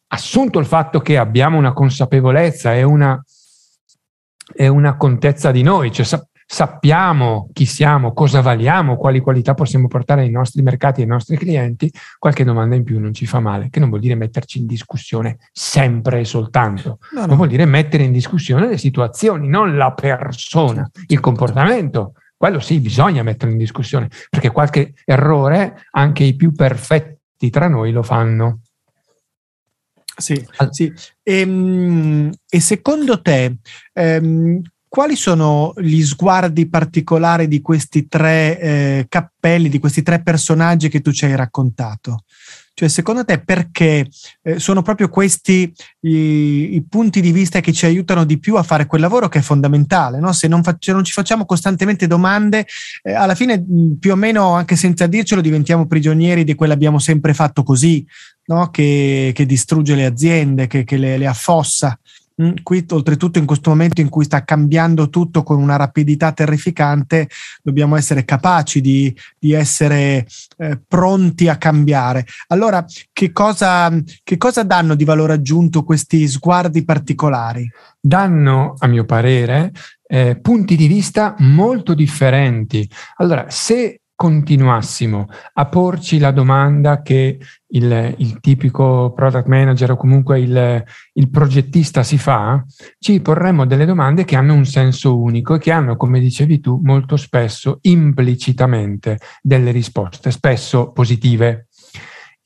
Assunto 0.08 0.58
il 0.58 0.66
fatto 0.66 1.00
che 1.00 1.18
abbiamo 1.18 1.58
una 1.58 1.72
consapevolezza 1.72 2.74
e 2.74 2.82
una, 2.82 3.22
una 4.58 4.96
contezza 4.96 5.50
di 5.50 5.62
noi, 5.62 5.92
cioè 5.92 6.04
sappiamo 6.46 7.48
chi 7.52 7.64
siamo, 7.66 8.12
cosa 8.12 8.40
valiamo, 8.40 8.96
quali 8.96 9.20
qualità 9.20 9.54
possiamo 9.54 9.88
portare 9.88 10.22
ai 10.22 10.30
nostri 10.30 10.62
mercati 10.62 11.00
e 11.00 11.04
ai 11.04 11.08
nostri 11.08 11.36
clienti, 11.36 11.90
qualche 12.18 12.44
domanda 12.44 12.76
in 12.76 12.84
più 12.84 13.00
non 13.00 13.14
ci 13.14 13.26
fa 13.26 13.40
male, 13.40 13.68
che 13.70 13.80
non 13.80 13.88
vuol 13.88 14.00
dire 14.00 14.14
metterci 14.14 14.58
in 14.58 14.66
discussione 14.66 15.38
sempre 15.52 16.20
e 16.20 16.24
soltanto, 16.24 16.98
no, 17.12 17.20
no. 17.20 17.26
ma 17.26 17.34
vuol 17.34 17.48
dire 17.48 17.64
mettere 17.64 18.04
in 18.04 18.12
discussione 18.12 18.68
le 18.68 18.78
situazioni, 18.78 19.48
non 19.48 19.76
la 19.76 19.92
persona, 19.92 20.88
il 21.08 21.20
comportamento. 21.20 22.12
Quello 22.36 22.60
sì, 22.60 22.78
bisogna 22.78 23.22
metterlo 23.22 23.52
in 23.52 23.58
discussione, 23.58 24.08
perché 24.28 24.50
qualche 24.50 24.94
errore 25.04 25.86
anche 25.92 26.24
i 26.24 26.36
più 26.36 26.52
perfetti 26.52 27.48
tra 27.48 27.68
noi 27.68 27.90
lo 27.90 28.02
fanno. 28.02 28.60
Sì, 30.16 30.46
sì. 30.70 30.92
E, 31.22 31.40
ehm, 31.40 32.32
e 32.48 32.60
secondo 32.60 33.20
te 33.20 33.56
ehm, 33.92 34.60
quali 34.88 35.16
sono 35.16 35.72
gli 35.76 36.04
sguardi 36.04 36.68
particolari 36.68 37.48
di 37.48 37.60
questi 37.60 38.06
tre 38.06 38.60
eh, 38.60 39.06
cappelli, 39.08 39.68
di 39.68 39.80
questi 39.80 40.02
tre 40.02 40.22
personaggi 40.22 40.88
che 40.88 41.00
tu 41.00 41.10
ci 41.10 41.24
hai 41.24 41.34
raccontato? 41.34 42.22
Cioè, 42.76 42.88
secondo 42.88 43.24
te 43.24 43.38
perché 43.38 44.08
eh, 44.42 44.58
sono 44.58 44.82
proprio 44.82 45.08
questi 45.08 45.72
i, 46.00 46.74
i, 46.74 46.84
punti 46.88 47.20
di 47.20 47.30
vista 47.30 47.60
che 47.60 47.72
ci 47.72 47.86
aiutano 47.86 48.24
di 48.24 48.40
più 48.40 48.56
a 48.56 48.64
fare 48.64 48.86
quel 48.86 49.00
lavoro 49.00 49.28
che 49.28 49.38
è 49.38 49.42
fondamentale? 49.42 50.18
No? 50.18 50.32
Se 50.32 50.48
non, 50.48 50.64
fa- 50.64 50.76
non, 50.86 51.04
ci 51.04 51.12
facciamo 51.12 51.46
costantemente 51.46 52.08
domande, 52.08 52.66
eh, 53.02 53.12
alla 53.12 53.36
fine 53.36 53.64
più 53.96 54.10
o 54.10 54.16
meno, 54.16 54.54
anche 54.54 54.74
senza 54.74 55.06
dircelo, 55.06 55.40
diventiamo 55.40 55.86
prigionieri 55.86 56.42
di 56.42 56.56
quell'abbiamo 56.56 56.98
sempre 56.98 57.32
fatto 57.32 57.62
così, 57.62 58.04
no? 58.46 58.70
che, 58.70 59.30
che, 59.32 59.46
distrugge 59.46 59.94
le 59.94 60.06
aziende, 60.06 60.66
che, 60.66 60.82
che 60.82 60.96
le, 60.96 61.16
le 61.16 61.26
affossa. 61.28 61.96
Mm, 62.42 62.54
qui, 62.64 62.84
oltretutto, 62.90 63.38
in 63.38 63.46
questo 63.46 63.70
momento 63.70 64.00
in 64.00 64.08
cui 64.08 64.24
sta 64.24 64.42
cambiando 64.42 65.08
tutto 65.08 65.44
con 65.44 65.60
una 65.60 65.76
rapidità 65.76 66.32
terrificante, 66.32 67.28
dobbiamo 67.62 67.94
essere 67.94 68.24
capaci 68.24 68.80
di, 68.80 69.14
di 69.38 69.52
essere 69.52 70.26
eh, 70.56 70.80
pronti 70.86 71.48
a 71.48 71.56
cambiare. 71.56 72.26
Allora, 72.48 72.84
che 73.12 73.30
cosa, 73.30 73.92
che 74.22 74.36
cosa 74.36 74.64
danno 74.64 74.96
di 74.96 75.04
valore 75.04 75.34
aggiunto 75.34 75.84
questi 75.84 76.26
sguardi 76.26 76.84
particolari? 76.84 77.70
Danno, 78.00 78.74
a 78.78 78.86
mio 78.88 79.04
parere, 79.04 79.70
eh, 80.06 80.36
punti 80.40 80.74
di 80.74 80.88
vista 80.88 81.36
molto 81.38 81.94
differenti. 81.94 82.88
Allora, 83.16 83.46
se 83.48 84.00
continuassimo 84.16 85.26
a 85.54 85.66
porci 85.66 86.18
la 86.18 86.30
domanda 86.30 87.02
che 87.02 87.38
il, 87.66 88.14
il 88.18 88.38
tipico 88.40 89.12
product 89.12 89.46
manager 89.46 89.92
o 89.92 89.96
comunque 89.96 90.38
il, 90.40 90.84
il, 91.14 91.30
progettista 91.30 92.02
si 92.04 92.16
fa, 92.16 92.64
ci 92.98 93.20
porremmo 93.20 93.66
delle 93.66 93.84
domande 93.84 94.24
che 94.24 94.36
hanno 94.36 94.54
un 94.54 94.64
senso 94.64 95.18
unico 95.18 95.54
e 95.54 95.58
che 95.58 95.72
hanno, 95.72 95.96
come 95.96 96.20
dicevi 96.20 96.60
tu, 96.60 96.80
molto 96.82 97.16
spesso 97.16 97.78
implicitamente 97.82 99.18
delle 99.42 99.72
risposte, 99.72 100.30
spesso 100.30 100.92
positive. 100.92 101.66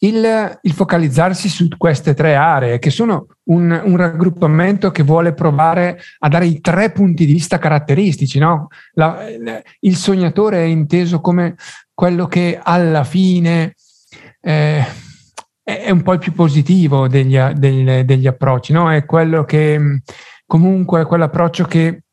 Il, 0.00 0.58
il, 0.62 0.72
focalizzarsi 0.72 1.48
su 1.48 1.66
queste 1.76 2.14
tre 2.14 2.36
aree, 2.36 2.78
che 2.78 2.90
sono 2.90 3.26
un, 3.48 3.80
un, 3.84 3.96
raggruppamento 3.96 4.90
che 4.90 5.02
vuole 5.02 5.32
provare 5.34 6.00
a 6.20 6.28
dare 6.28 6.46
i 6.46 6.60
tre 6.60 6.90
punti 6.90 7.26
di 7.26 7.32
vista 7.32 7.58
caratteristici. 7.58 8.38
No? 8.38 8.68
La, 8.94 9.18
il 9.80 9.96
sognatore 9.96 10.58
è 10.58 10.66
inteso 10.66 11.20
come 11.20 11.56
quello 11.92 12.26
che 12.26 12.58
alla 12.62 13.04
fine 13.04 13.74
eh, 14.40 14.84
è 15.62 15.90
un 15.90 16.02
po' 16.02 16.14
il 16.14 16.18
più 16.18 16.32
positivo 16.32 17.08
degli, 17.08 17.38
degli, 17.38 18.02
degli 18.02 18.26
approcci, 18.26 18.72
no? 18.72 18.90
è 18.90 19.04
quello 19.04 19.44
che 19.44 20.00
comunque 20.46 21.02
è 21.02 21.06
quell'approccio 21.06 21.64
che 21.64 22.04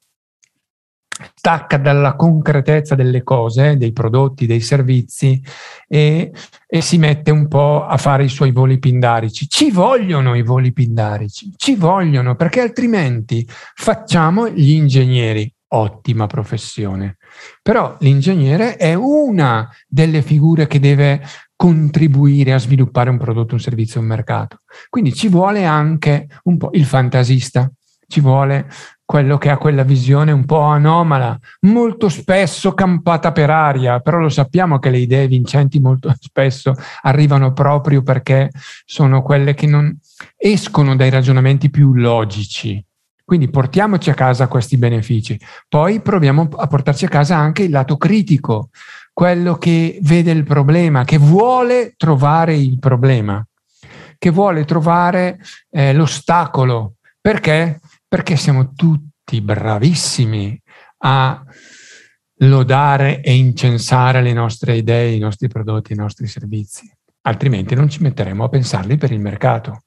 stacca 1.33 1.77
dalla 1.77 2.15
concretezza 2.15 2.95
delle 2.95 3.23
cose, 3.23 3.77
dei 3.77 3.93
prodotti, 3.93 4.45
dei 4.45 4.61
servizi 4.61 5.41
e, 5.87 6.31
e, 6.67 6.81
si 6.81 6.97
mette 6.97 7.31
un 7.31 7.47
po' 7.47 7.85
a 7.85 7.97
fare 7.97 8.23
i 8.25 8.29
suoi 8.29 8.51
voli 8.51 8.79
pindarici. 8.79 9.47
Ci 9.47 9.71
vogliono 9.71 10.35
i 10.35 10.43
voli 10.43 10.73
pindarici, 10.73 11.53
ci 11.55 11.75
vogliono 11.75 12.35
perché 12.35 12.61
altrimenti 12.61 13.47
facciamo 13.75 14.49
gli 14.49 14.71
ingegneri. 14.71 15.51
Ottima 15.67 16.27
professione. 16.27 17.17
Però 17.61 17.97
l'ingegnere 17.99 18.77
è 18.77 18.93
una 18.93 19.67
delle 19.87 20.21
figure 20.21 20.67
che 20.67 20.79
deve 20.79 21.21
contribuire 21.55 22.53
a 22.53 22.59
sviluppare 22.59 23.09
un 23.09 23.17
prodotto, 23.17 23.55
un 23.55 23.59
servizio, 23.59 23.99
un 23.99 24.05
mercato. 24.05 24.61
Quindi 24.89 25.13
ci 25.13 25.27
vuole 25.27 25.65
anche 25.65 26.27
un 26.43 26.57
po' 26.57 26.69
il 26.73 26.85
fantasista, 26.85 27.69
ci 28.07 28.21
vuole 28.21 28.67
quello 29.05 29.37
che 29.37 29.51
ha 29.51 29.57
quella 29.57 29.83
visione 29.83 30.31
un 30.31 30.45
po' 30.45 30.61
anomala, 30.61 31.37
molto 31.61 32.09
spesso 32.09 32.73
campata 32.73 33.31
per 33.31 33.51
aria, 33.51 33.99
però 33.99 34.17
lo 34.17 34.29
sappiamo 34.29 34.79
che 34.79 34.89
le 34.89 34.97
idee 34.97 35.27
vincenti 35.27 35.79
molto 35.79 36.13
spesso 36.19 36.73
arrivano 37.03 37.53
proprio 37.53 38.01
perché 38.01 38.49
sono 38.83 39.21
quelle 39.21 39.53
che 39.53 39.67
non 39.67 39.95
escono 40.35 40.95
dai 40.95 41.11
ragionamenti 41.11 41.69
più 41.69 41.93
logici. 41.93 42.83
Quindi 43.23 43.49
portiamoci 43.49 44.11
a 44.11 44.13
casa 44.13 44.47
questi 44.47 44.77
benefici. 44.77 45.39
Poi 45.67 45.99
proviamo 45.99 46.47
a 46.57 46.67
portarci 46.67 47.05
a 47.05 47.09
casa 47.09 47.35
anche 47.35 47.63
il 47.63 47.71
lato 47.71 47.97
critico, 47.97 48.69
quello 49.13 49.55
che 49.55 49.97
vede 50.01 50.31
il 50.31 50.43
problema, 50.43 51.03
che 51.03 51.17
vuole 51.17 51.93
trovare 51.97 52.55
il 52.55 52.77
problema, 52.77 53.43
che 54.17 54.29
vuole 54.29 54.63
trovare 54.65 55.39
eh, 55.71 55.93
l'ostacolo. 55.93 56.95
Perché? 57.19 57.79
Perché 58.15 58.37
siamo 58.37 58.71
tutti 58.71 59.41
bravissimi 59.41 60.57
a 60.99 61.43
lodare 62.43 63.21
e 63.21 63.35
incensare 63.35 64.21
le 64.21 64.31
nostre 64.31 64.77
idee, 64.77 65.11
i 65.11 65.19
nostri 65.19 65.49
prodotti, 65.49 65.91
i 65.91 65.97
nostri 65.97 66.25
servizi. 66.25 66.89
Altrimenti 67.23 67.75
non 67.75 67.89
ci 67.89 68.01
metteremo 68.01 68.45
a 68.45 68.47
pensarli 68.47 68.95
per 68.95 69.11
il 69.11 69.19
mercato. 69.19 69.81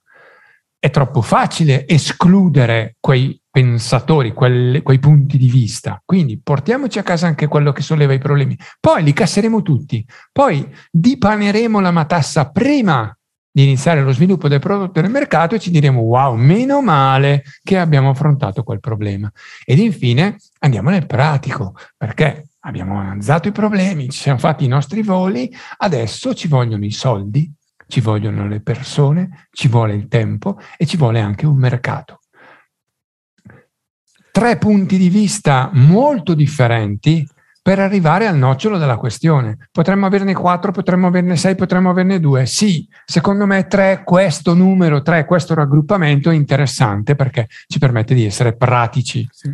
È 0.78 0.90
troppo 0.90 1.22
facile 1.22 1.88
escludere 1.88 2.96
quei 3.00 3.40
pensatori, 3.50 4.34
quelle, 4.34 4.82
quei 4.82 4.98
punti 4.98 5.38
di 5.38 5.48
vista. 5.48 5.98
Quindi 6.04 6.38
portiamoci 6.38 6.98
a 6.98 7.02
casa 7.02 7.26
anche 7.26 7.46
quello 7.46 7.72
che 7.72 7.80
solleva 7.80 8.12
i 8.12 8.18
problemi. 8.18 8.58
Poi 8.78 9.04
li 9.04 9.14
casseremo 9.14 9.62
tutti. 9.62 10.06
Poi 10.30 10.70
dipaneremo 10.90 11.80
la 11.80 11.92
matassa 11.92 12.50
prima 12.50 13.10
di 13.58 13.64
iniziare 13.64 14.02
lo 14.02 14.12
sviluppo 14.12 14.46
del 14.46 14.60
prodotto 14.60 15.00
nel 15.00 15.10
mercato 15.10 15.56
e 15.56 15.58
ci 15.58 15.72
diremo 15.72 16.02
wow, 16.02 16.36
meno 16.36 16.80
male 16.80 17.42
che 17.64 17.76
abbiamo 17.76 18.10
affrontato 18.10 18.62
quel 18.62 18.78
problema. 18.78 19.28
Ed 19.64 19.80
infine 19.80 20.36
andiamo 20.60 20.90
nel 20.90 21.06
pratico, 21.06 21.74
perché 21.96 22.50
abbiamo 22.60 23.00
analizzato 23.00 23.48
i 23.48 23.52
problemi, 23.52 24.10
ci 24.10 24.20
siamo 24.20 24.38
fatti 24.38 24.64
i 24.64 24.68
nostri 24.68 25.02
voli, 25.02 25.52
adesso 25.78 26.34
ci 26.34 26.46
vogliono 26.46 26.84
i 26.84 26.92
soldi, 26.92 27.52
ci 27.88 28.00
vogliono 28.00 28.46
le 28.46 28.60
persone, 28.60 29.48
ci 29.50 29.66
vuole 29.66 29.94
il 29.94 30.06
tempo 30.06 30.60
e 30.76 30.86
ci 30.86 30.96
vuole 30.96 31.18
anche 31.18 31.44
un 31.44 31.56
mercato. 31.56 32.20
Tre 34.30 34.56
punti 34.58 34.98
di 34.98 35.08
vista 35.08 35.68
molto 35.72 36.34
differenti 36.34 37.28
per 37.68 37.80
arrivare 37.80 38.26
al 38.26 38.38
nocciolo 38.38 38.78
della 38.78 38.96
questione. 38.96 39.68
Potremmo 39.70 40.06
averne 40.06 40.32
quattro, 40.32 40.72
potremmo 40.72 41.08
averne 41.08 41.36
sei, 41.36 41.54
potremmo 41.54 41.90
averne 41.90 42.18
due. 42.18 42.46
Sì, 42.46 42.88
secondo 43.04 43.44
me 43.44 43.66
tre, 43.66 44.04
questo 44.06 44.54
numero, 44.54 45.02
tre, 45.02 45.26
questo 45.26 45.52
raggruppamento 45.52 46.30
è 46.30 46.34
interessante 46.34 47.14
perché 47.14 47.46
ci 47.66 47.78
permette 47.78 48.14
di 48.14 48.24
essere 48.24 48.56
pratici. 48.56 49.28
Sì. 49.30 49.52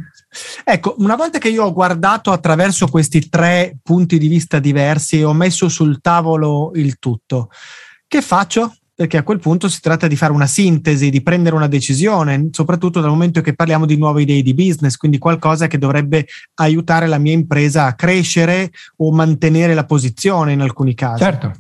Ecco, 0.63 0.95
una 0.99 1.17
volta 1.17 1.39
che 1.39 1.49
io 1.49 1.65
ho 1.65 1.73
guardato 1.73 2.31
attraverso 2.31 2.87
questi 2.87 3.29
tre 3.29 3.79
punti 3.83 4.17
di 4.17 4.29
vista 4.29 4.61
diversi 4.61 5.19
e 5.19 5.25
ho 5.25 5.33
messo 5.33 5.69
sul 5.69 6.01
tavolo 6.01 6.71
il 6.77 7.01
tutto, 7.01 7.49
che 8.07 8.23
faccio? 8.23 8.77
Perché 8.95 9.17
a 9.17 9.23
quel 9.25 9.41
punto 9.41 9.69
si 9.69 9.81
tratta 9.81 10.07
di 10.07 10.15
fare 10.15 10.33
una 10.33 10.47
sintesi, 10.47 11.11
di 11.11 11.23
prendere 11.23 11.57
una 11.57 11.67
decisione, 11.67 12.49
soprattutto 12.53 13.01
dal 13.01 13.11
momento 13.11 13.41
che 13.41 13.55
parliamo 13.55 13.87
di 13.87 13.97
nuove 13.97 14.23
idee 14.23 14.43
di 14.43 14.55
business, 14.55 14.97
quindi 14.97 15.19
qualcosa 15.19 15.67
che 15.67 15.79
dovrebbe 15.79 16.27
aiutare 16.55 17.09
la 17.09 17.19
mia 17.19 17.33
impresa 17.33 17.87
a 17.87 17.95
crescere 17.95 18.71
o 18.99 19.13
mantenere 19.13 19.75
la 19.75 19.85
posizione 19.85 20.53
in 20.53 20.61
alcuni 20.61 20.95
casi. 20.95 21.25
Certo. 21.25 21.53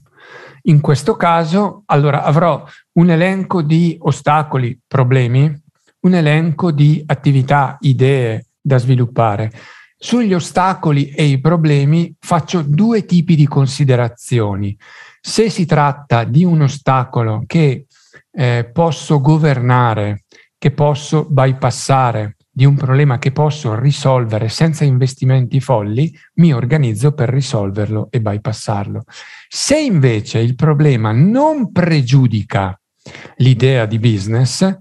In 0.66 0.80
questo 0.80 1.16
caso, 1.16 1.82
allora 1.86 2.22
avrò 2.22 2.64
un 2.92 3.10
elenco 3.10 3.62
di 3.62 3.96
ostacoli, 3.98 4.78
problemi, 4.86 5.62
un 6.00 6.14
elenco 6.14 6.70
di 6.70 7.02
attività, 7.04 7.76
idee 7.80 8.46
da 8.60 8.78
sviluppare. 8.78 9.50
Sugli 9.96 10.34
ostacoli 10.34 11.08
e 11.08 11.24
i 11.24 11.40
problemi 11.40 12.14
faccio 12.18 12.62
due 12.62 13.04
tipi 13.04 13.34
di 13.36 13.46
considerazioni. 13.46 14.76
Se 15.26 15.49
si 15.49 15.64
tratta 15.64 16.25
di 16.25 16.45
un 16.45 16.61
ostacolo 16.61 17.45
che 17.47 17.87
eh, 18.31 18.71
posso 18.71 19.23
governare, 19.23 20.25
che 20.59 20.71
posso 20.71 21.25
bypassare, 21.25 22.37
di 22.50 22.66
un 22.66 22.76
problema 22.76 23.19
che 23.19 23.33
posso 23.33 23.75
risolvere 23.75 24.50
senza 24.50 24.85
investimenti 24.85 25.61
folli, 25.61 26.14
mi 26.35 26.52
organizzo 26.52 27.12
per 27.12 27.31
risolverlo 27.31 28.09
e 28.11 28.21
bypassarlo. 28.21 29.04
Se 29.49 29.81
invece 29.81 30.40
il 30.40 30.54
problema 30.57 31.11
non 31.11 31.73
pregiudica 31.73 32.78
l'idea 33.37 33.87
di 33.87 33.99
business, 33.99 34.78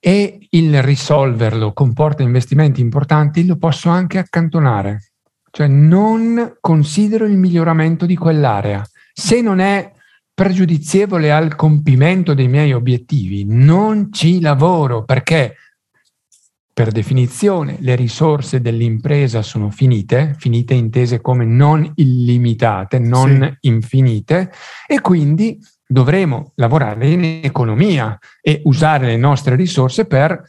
e 0.00 0.48
il 0.50 0.82
risolverlo 0.82 1.72
comporta 1.72 2.24
investimenti 2.24 2.80
importanti, 2.80 3.46
lo 3.46 3.56
posso 3.56 3.88
anche 3.88 4.18
accantonare. 4.18 5.09
Cioè 5.50 5.66
non 5.66 6.56
considero 6.60 7.26
il 7.26 7.36
miglioramento 7.36 8.06
di 8.06 8.16
quell'area. 8.16 8.84
Se 9.12 9.40
non 9.40 9.58
è 9.58 9.92
pregiudizievole 10.32 11.32
al 11.32 11.54
compimento 11.54 12.32
dei 12.34 12.48
miei 12.48 12.72
obiettivi, 12.72 13.44
non 13.46 14.12
ci 14.12 14.40
lavoro 14.40 15.04
perché 15.04 15.56
per 16.72 16.92
definizione 16.92 17.76
le 17.80 17.94
risorse 17.94 18.62
dell'impresa 18.62 19.42
sono 19.42 19.68
finite, 19.68 20.34
finite 20.38 20.72
intese 20.72 21.20
come 21.20 21.44
non 21.44 21.92
illimitate, 21.96 22.98
non 22.98 23.56
sì. 23.60 23.68
infinite, 23.68 24.50
e 24.86 25.00
quindi 25.02 25.58
dovremo 25.86 26.52
lavorare 26.54 27.10
in 27.10 27.40
economia 27.42 28.18
e 28.40 28.62
usare 28.64 29.08
le 29.08 29.18
nostre 29.18 29.56
risorse 29.56 30.06
per 30.06 30.42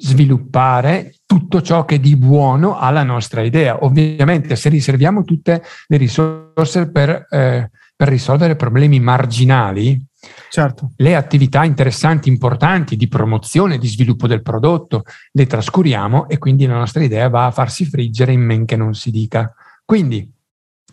sviluppare 0.00 1.14
tutto 1.26 1.62
ciò 1.62 1.84
che 1.84 2.00
di 2.00 2.16
buono 2.16 2.76
ha 2.76 2.90
la 2.90 3.02
nostra 3.02 3.42
idea. 3.42 3.84
Ovviamente 3.84 4.56
se 4.56 4.68
riserviamo 4.68 5.24
tutte 5.24 5.62
le 5.86 5.96
risorse 5.96 6.90
per, 6.90 7.26
eh, 7.30 7.70
per 7.94 8.08
risolvere 8.08 8.56
problemi 8.56 9.00
marginali, 9.00 10.04
certo. 10.50 10.92
le 10.96 11.14
attività 11.14 11.64
interessanti, 11.64 12.28
importanti 12.28 12.96
di 12.96 13.08
promozione, 13.08 13.78
di 13.78 13.88
sviluppo 13.88 14.26
del 14.26 14.42
prodotto, 14.42 15.04
le 15.32 15.46
trascuriamo 15.46 16.28
e 16.28 16.38
quindi 16.38 16.66
la 16.66 16.76
nostra 16.76 17.02
idea 17.02 17.28
va 17.28 17.46
a 17.46 17.50
farsi 17.50 17.84
friggere 17.84 18.32
in 18.32 18.40
men 18.40 18.64
che 18.64 18.76
non 18.76 18.94
si 18.94 19.10
dica. 19.10 19.52
Quindi 19.84 20.30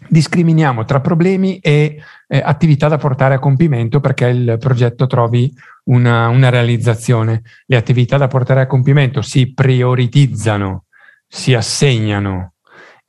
discriminiamo 0.07 0.85
tra 0.85 0.99
problemi 0.99 1.59
e 1.59 2.01
eh, 2.27 2.41
attività 2.43 2.87
da 2.87 2.97
portare 2.97 3.35
a 3.35 3.39
compimento 3.39 3.99
perché 3.99 4.27
il 4.27 4.57
progetto 4.59 5.07
trovi 5.07 5.51
una, 5.85 6.27
una 6.29 6.49
realizzazione. 6.49 7.43
Le 7.65 7.75
attività 7.75 8.17
da 8.17 8.27
portare 8.27 8.61
a 8.61 8.67
compimento 8.67 9.21
si 9.21 9.53
prioritizzano, 9.53 10.85
si 11.27 11.53
assegnano 11.53 12.53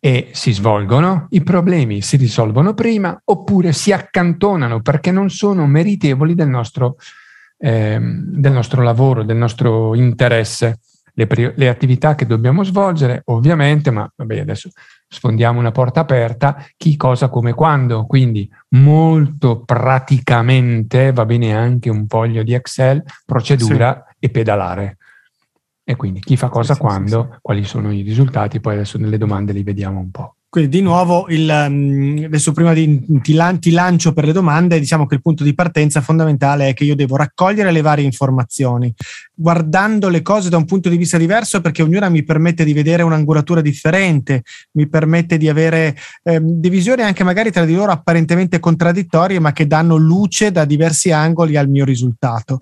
e 0.02 0.30
si 0.32 0.52
svolgono, 0.52 1.26
i 1.30 1.42
problemi 1.42 2.00
si 2.00 2.16
risolvono 2.16 2.72
prima 2.72 3.20
oppure 3.22 3.72
si 3.72 3.92
accantonano 3.92 4.80
perché 4.80 5.10
non 5.10 5.28
sono 5.28 5.66
meritevoli 5.66 6.34
del 6.34 6.48
nostro, 6.48 6.96
eh, 7.58 7.98
del 8.00 8.52
nostro 8.52 8.82
lavoro, 8.82 9.22
del 9.22 9.36
nostro 9.36 9.94
interesse. 9.94 10.78
Le, 11.12 11.26
le, 11.54 11.68
attività 11.68 12.14
che 12.14 12.24
dobbiamo 12.24 12.62
svolgere, 12.62 13.22
ovviamente, 13.26 13.90
ma 13.90 14.10
vabbè, 14.14 14.38
adesso 14.38 14.70
sfondiamo 15.12 15.58
una 15.58 15.72
porta 15.72 16.00
aperta, 16.00 16.64
chi, 16.76 16.96
cosa, 16.96 17.28
come, 17.28 17.52
quando. 17.52 18.06
Quindi 18.06 18.48
molto 18.70 19.62
praticamente 19.64 21.12
va 21.12 21.26
bene 21.26 21.54
anche 21.54 21.90
un 21.90 22.06
foglio 22.06 22.44
di 22.44 22.54
Excel, 22.54 23.02
procedura 23.26 24.06
sì. 24.08 24.16
e 24.20 24.30
pedalare. 24.30 24.96
E 25.82 25.96
quindi 25.96 26.20
chi 26.20 26.36
fa 26.36 26.48
cosa 26.48 26.74
sì, 26.74 26.80
quando, 26.80 27.28
sì, 27.32 27.38
quali 27.42 27.64
sono 27.64 27.92
i 27.92 28.02
risultati, 28.02 28.60
poi 28.60 28.74
adesso 28.74 28.96
nelle 28.96 29.18
domande 29.18 29.52
li 29.52 29.64
vediamo 29.64 29.98
un 29.98 30.10
po'. 30.12 30.36
Quindi 30.50 30.78
di 30.78 30.82
nuovo, 30.82 31.26
il, 31.28 31.66
mm, 31.68 32.24
adesso 32.24 32.50
prima 32.50 32.72
di 32.72 33.00
ti, 33.22 33.38
ti, 33.60 33.70
lancio 33.70 34.12
per 34.12 34.24
le 34.24 34.32
domande, 34.32 34.80
diciamo 34.80 35.06
che 35.06 35.14
il 35.14 35.22
punto 35.22 35.44
di 35.44 35.54
partenza 35.54 36.00
fondamentale 36.00 36.66
è 36.66 36.74
che 36.74 36.82
io 36.82 36.96
devo 36.96 37.14
raccogliere 37.14 37.70
le 37.70 37.82
varie 37.82 38.04
informazioni, 38.04 38.92
guardando 39.32 40.08
le 40.08 40.22
cose 40.22 40.48
da 40.48 40.56
un 40.56 40.64
punto 40.64 40.88
di 40.88 40.96
vista 40.96 41.18
diverso 41.18 41.60
perché 41.60 41.82
ognuna 41.82 42.08
mi 42.08 42.24
permette 42.24 42.64
di 42.64 42.72
vedere 42.72 43.04
un'angolatura 43.04 43.60
differente, 43.60 44.42
mi 44.72 44.88
permette 44.88 45.38
di 45.38 45.48
avere 45.48 45.96
eh, 46.24 46.40
divisioni 46.42 47.02
anche 47.02 47.22
magari 47.22 47.52
tra 47.52 47.64
di 47.64 47.74
loro 47.74 47.92
apparentemente 47.92 48.58
contraddittorie, 48.58 49.38
ma 49.38 49.52
che 49.52 49.68
danno 49.68 49.94
luce 49.94 50.50
da 50.50 50.64
diversi 50.64 51.12
angoli 51.12 51.56
al 51.56 51.68
mio 51.68 51.84
risultato 51.84 52.58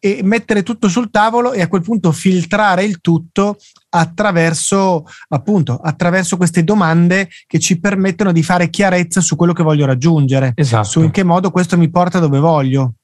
e 0.00 0.20
mettere 0.22 0.62
tutto 0.62 0.88
sul 0.88 1.10
tavolo 1.10 1.52
e 1.52 1.60
a 1.60 1.68
quel 1.68 1.82
punto 1.82 2.12
filtrare 2.12 2.84
il 2.84 3.00
tutto 3.00 3.56
attraverso 3.90 5.04
appunto 5.28 5.76
attraverso 5.76 6.36
queste 6.36 6.62
domande 6.62 7.28
che 7.46 7.58
ci 7.58 7.80
permettono 7.80 8.32
di 8.32 8.42
fare 8.42 8.70
chiarezza 8.70 9.20
su 9.20 9.36
quello 9.36 9.52
che 9.52 9.62
voglio 9.62 9.86
raggiungere, 9.86 10.52
esatto. 10.54 10.88
su 10.88 11.02
in 11.02 11.10
che 11.10 11.24
modo 11.24 11.50
questo 11.50 11.76
mi 11.76 11.90
porta 11.90 12.18
dove 12.18 12.38
voglio. 12.38 12.94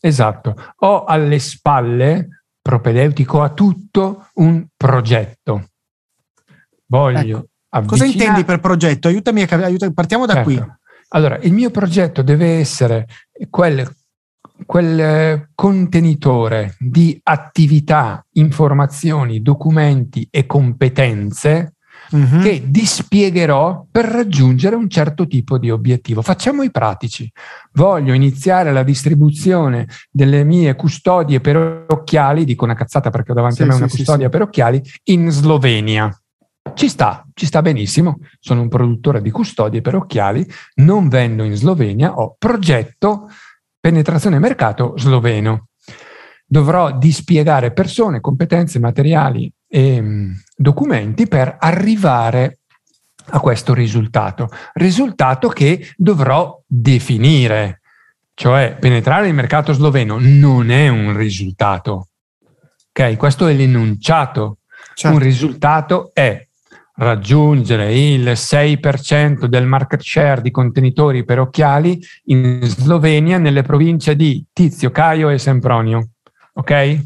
Esatto, 0.00 0.54
ho 0.76 1.04
alle 1.04 1.38
spalle 1.38 2.44
propedeutico 2.60 3.42
a 3.42 3.50
tutto 3.50 4.28
un 4.34 4.66
progetto. 4.76 5.68
Voglio 6.86 7.48
ecco. 7.68 7.86
Cosa 7.86 8.04
intendi 8.04 8.44
per 8.44 8.60
progetto? 8.60 9.08
Aiutami 9.08 9.42
a 9.42 9.48
aiutami, 9.48 9.92
partiamo 9.92 10.26
da 10.26 10.34
certo. 10.34 10.48
qui. 10.48 10.62
Allora, 11.12 11.38
il 11.38 11.52
mio 11.52 11.70
progetto 11.70 12.22
deve 12.22 12.58
essere 12.58 13.06
quel 13.48 13.88
quel 14.70 15.00
eh, 15.00 15.48
contenitore 15.52 16.76
di 16.78 17.18
attività, 17.24 18.24
informazioni, 18.34 19.42
documenti 19.42 20.28
e 20.30 20.46
competenze 20.46 21.74
uh-huh. 22.12 22.38
che 22.38 22.62
dispiegherò 22.68 23.84
per 23.90 24.04
raggiungere 24.04 24.76
un 24.76 24.88
certo 24.88 25.26
tipo 25.26 25.58
di 25.58 25.72
obiettivo. 25.72 26.22
Facciamo 26.22 26.62
i 26.62 26.70
pratici. 26.70 27.28
Voglio 27.72 28.12
iniziare 28.12 28.70
la 28.70 28.84
distribuzione 28.84 29.88
delle 30.08 30.44
mie 30.44 30.76
custodie 30.76 31.40
per 31.40 31.86
occhiali, 31.88 32.44
dico 32.44 32.62
una 32.62 32.74
cazzata 32.74 33.10
perché 33.10 33.32
ho 33.32 33.34
davanti 33.34 33.56
sì, 33.56 33.62
a 33.62 33.66
me 33.66 33.74
una 33.74 33.88
sì, 33.88 33.96
custodia 33.96 34.26
sì, 34.26 34.30
per 34.30 34.42
occhiali, 34.42 34.80
in 35.06 35.30
Slovenia. 35.30 36.16
Ci 36.74 36.88
sta, 36.88 37.26
ci 37.34 37.46
sta 37.46 37.60
benissimo. 37.60 38.20
Sono 38.38 38.60
un 38.60 38.68
produttore 38.68 39.20
di 39.20 39.32
custodie 39.32 39.80
per 39.80 39.96
occhiali, 39.96 40.48
non 40.74 41.08
vendo 41.08 41.42
in 41.42 41.56
Slovenia, 41.56 42.14
ho 42.14 42.36
progetto 42.38 43.26
penetrazione 43.80 44.38
mercato 44.38 44.94
sloveno. 44.96 45.68
Dovrò 46.46 46.96
dispiegare 46.96 47.72
persone, 47.72 48.20
competenze, 48.20 48.78
materiali 48.78 49.50
e 49.66 50.00
mh, 50.00 50.06
mm, 50.06 50.32
documenti 50.56 51.26
per 51.26 51.56
arrivare 51.58 52.58
a 53.30 53.40
questo 53.40 53.72
risultato. 53.72 54.48
Risultato 54.74 55.48
che 55.48 55.92
dovrò 55.96 56.60
definire, 56.66 57.80
cioè 58.34 58.76
penetrare 58.78 59.28
il 59.28 59.34
mercato 59.34 59.72
sloveno 59.72 60.16
non 60.18 60.70
è 60.70 60.88
un 60.88 61.16
risultato. 61.16 62.08
Ok, 62.92 63.16
questo 63.16 63.46
è 63.46 63.52
l'enunciato. 63.52 64.58
Certo. 64.94 65.16
Un 65.16 65.22
risultato 65.22 66.10
è 66.12 66.46
raggiungere 67.00 67.98
il 67.98 68.32
6% 68.32 69.46
del 69.46 69.66
market 69.66 70.02
share 70.02 70.42
di 70.42 70.50
contenitori 70.50 71.24
per 71.24 71.40
occhiali 71.40 71.98
in 72.24 72.60
Slovenia 72.62 73.38
nelle 73.38 73.62
province 73.62 74.14
di 74.14 74.44
Tizio, 74.52 74.90
Caio 74.90 75.30
e 75.30 75.38
Sempronio. 75.38 76.10
Ok? 76.54 77.00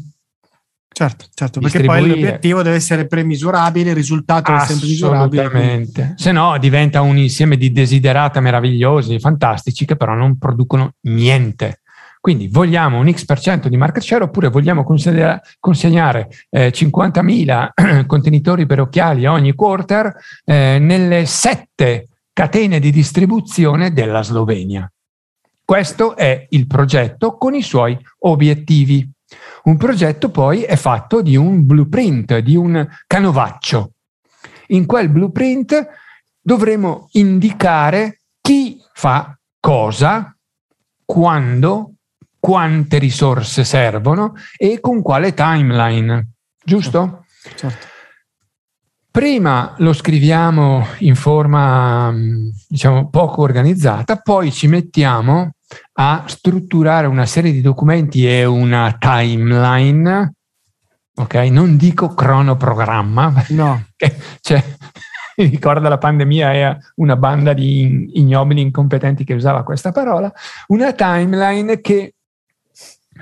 Certo, 0.95 1.25
certo, 1.33 1.59
perché 1.59 1.83
poi 1.83 2.07
l'obiettivo 2.07 2.61
deve 2.61 2.77
essere 2.77 3.05
premisurabile, 3.05 3.89
il 3.89 3.95
risultato 3.95 4.51
deve 4.51 4.63
sempre 4.63 4.87
misurabile. 4.87 5.41
Assolutamente. 5.43 6.13
Se 6.15 6.31
no 6.31 6.57
diventa 6.57 7.01
un 7.01 7.17
insieme 7.17 7.57
di 7.57 7.71
desiderata 7.71 8.39
meravigliosi, 8.39 9.19
fantastici, 9.19 9.85
che 9.85 9.97
però 9.97 10.13
non 10.13 10.37
producono 10.37 10.93
niente. 11.01 11.81
Quindi 12.25 12.47
vogliamo 12.47 12.97
un 12.97 13.13
X% 13.13 13.69
di 13.69 13.77
market 13.77 14.01
share 14.01 14.23
oppure 14.23 14.47
vogliamo 14.47 14.83
consegnare 14.83 16.29
eh, 16.49 16.71
50.000 16.73 18.05
contenitori 18.07 18.65
per 18.65 18.79
occhiali 18.79 19.27
ogni 19.27 19.53
quarter 19.53 20.11
eh, 20.43 20.79
nelle 20.79 21.27
sette 21.27 22.07
catene 22.33 22.79
di 22.79 22.89
distribuzione 22.89 23.93
della 23.93 24.23
Slovenia. 24.23 24.91
Questo 25.63 26.15
è 26.15 26.47
il 26.49 26.65
progetto 26.65 27.37
con 27.37 27.53
i 27.53 27.61
suoi 27.61 27.95
obiettivi. 28.21 29.07
Un 29.65 29.77
progetto 29.77 30.31
poi 30.31 30.63
è 30.63 30.77
fatto 30.77 31.21
di 31.21 31.35
un 31.35 31.63
blueprint, 31.63 32.39
di 32.39 32.55
un 32.55 32.87
canovaccio. 33.05 33.91
In 34.69 34.87
quel 34.87 35.09
blueprint 35.09 35.89
dovremo 36.41 37.07
indicare 37.11 38.21
chi 38.41 38.81
fa 38.93 39.37
cosa, 39.59 40.35
quando, 41.05 41.91
quante 42.45 42.99
risorse 42.99 43.63
servono 43.63 44.33
e 44.55 44.79
con 44.79 45.01
quale 45.01 45.33
timeline, 45.33 46.33
giusto? 46.63 47.25
Certo. 47.55 47.87
Prima 49.09 49.73
lo 49.79 49.93
scriviamo 49.93 50.85
in 50.99 51.15
forma, 51.15 52.13
diciamo, 52.67 53.09
poco 53.09 53.41
organizzata, 53.41 54.17
poi 54.17 54.51
ci 54.51 54.67
mettiamo 54.67 55.53
a 55.93 56.23
strutturare 56.27 57.07
una 57.07 57.25
serie 57.25 57.51
di 57.51 57.61
documenti 57.61 58.29
e 58.29 58.45
una 58.45 58.95
timeline, 58.99 60.33
ok? 61.15 61.33
Non 61.49 61.77
dico 61.77 62.09
cronoprogramma, 62.13 63.45
no. 63.49 63.85
cioè, 64.39 64.63
mi 65.37 65.45
ricorda 65.47 65.89
la 65.89 65.97
pandemia 65.97 66.53
e 66.53 66.77
una 66.97 67.15
banda 67.15 67.53
di 67.53 68.19
ignobili 68.19 68.61
incompetenti 68.61 69.23
che 69.23 69.33
usava 69.33 69.63
questa 69.63 69.91
parola, 69.91 70.31
una 70.67 70.93
timeline 70.93 71.81
che 71.81 72.14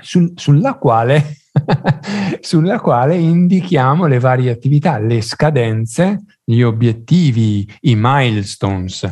sul, 0.04 0.32
sulla, 0.36 0.74
quale, 0.74 1.38
sulla 2.40 2.78
quale 2.78 3.16
indichiamo 3.16 4.06
le 4.06 4.18
varie 4.18 4.50
attività, 4.50 4.98
le 4.98 5.22
scadenze, 5.22 6.22
gli 6.44 6.60
obiettivi, 6.60 7.66
i 7.82 7.94
milestones 7.96 9.10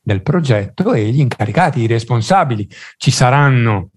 del 0.00 0.22
progetto 0.22 0.94
e 0.94 1.10
gli 1.10 1.20
incaricati, 1.20 1.80
i 1.80 1.86
responsabili. 1.86 2.68
Ci 2.96 3.10
saranno 3.10 3.90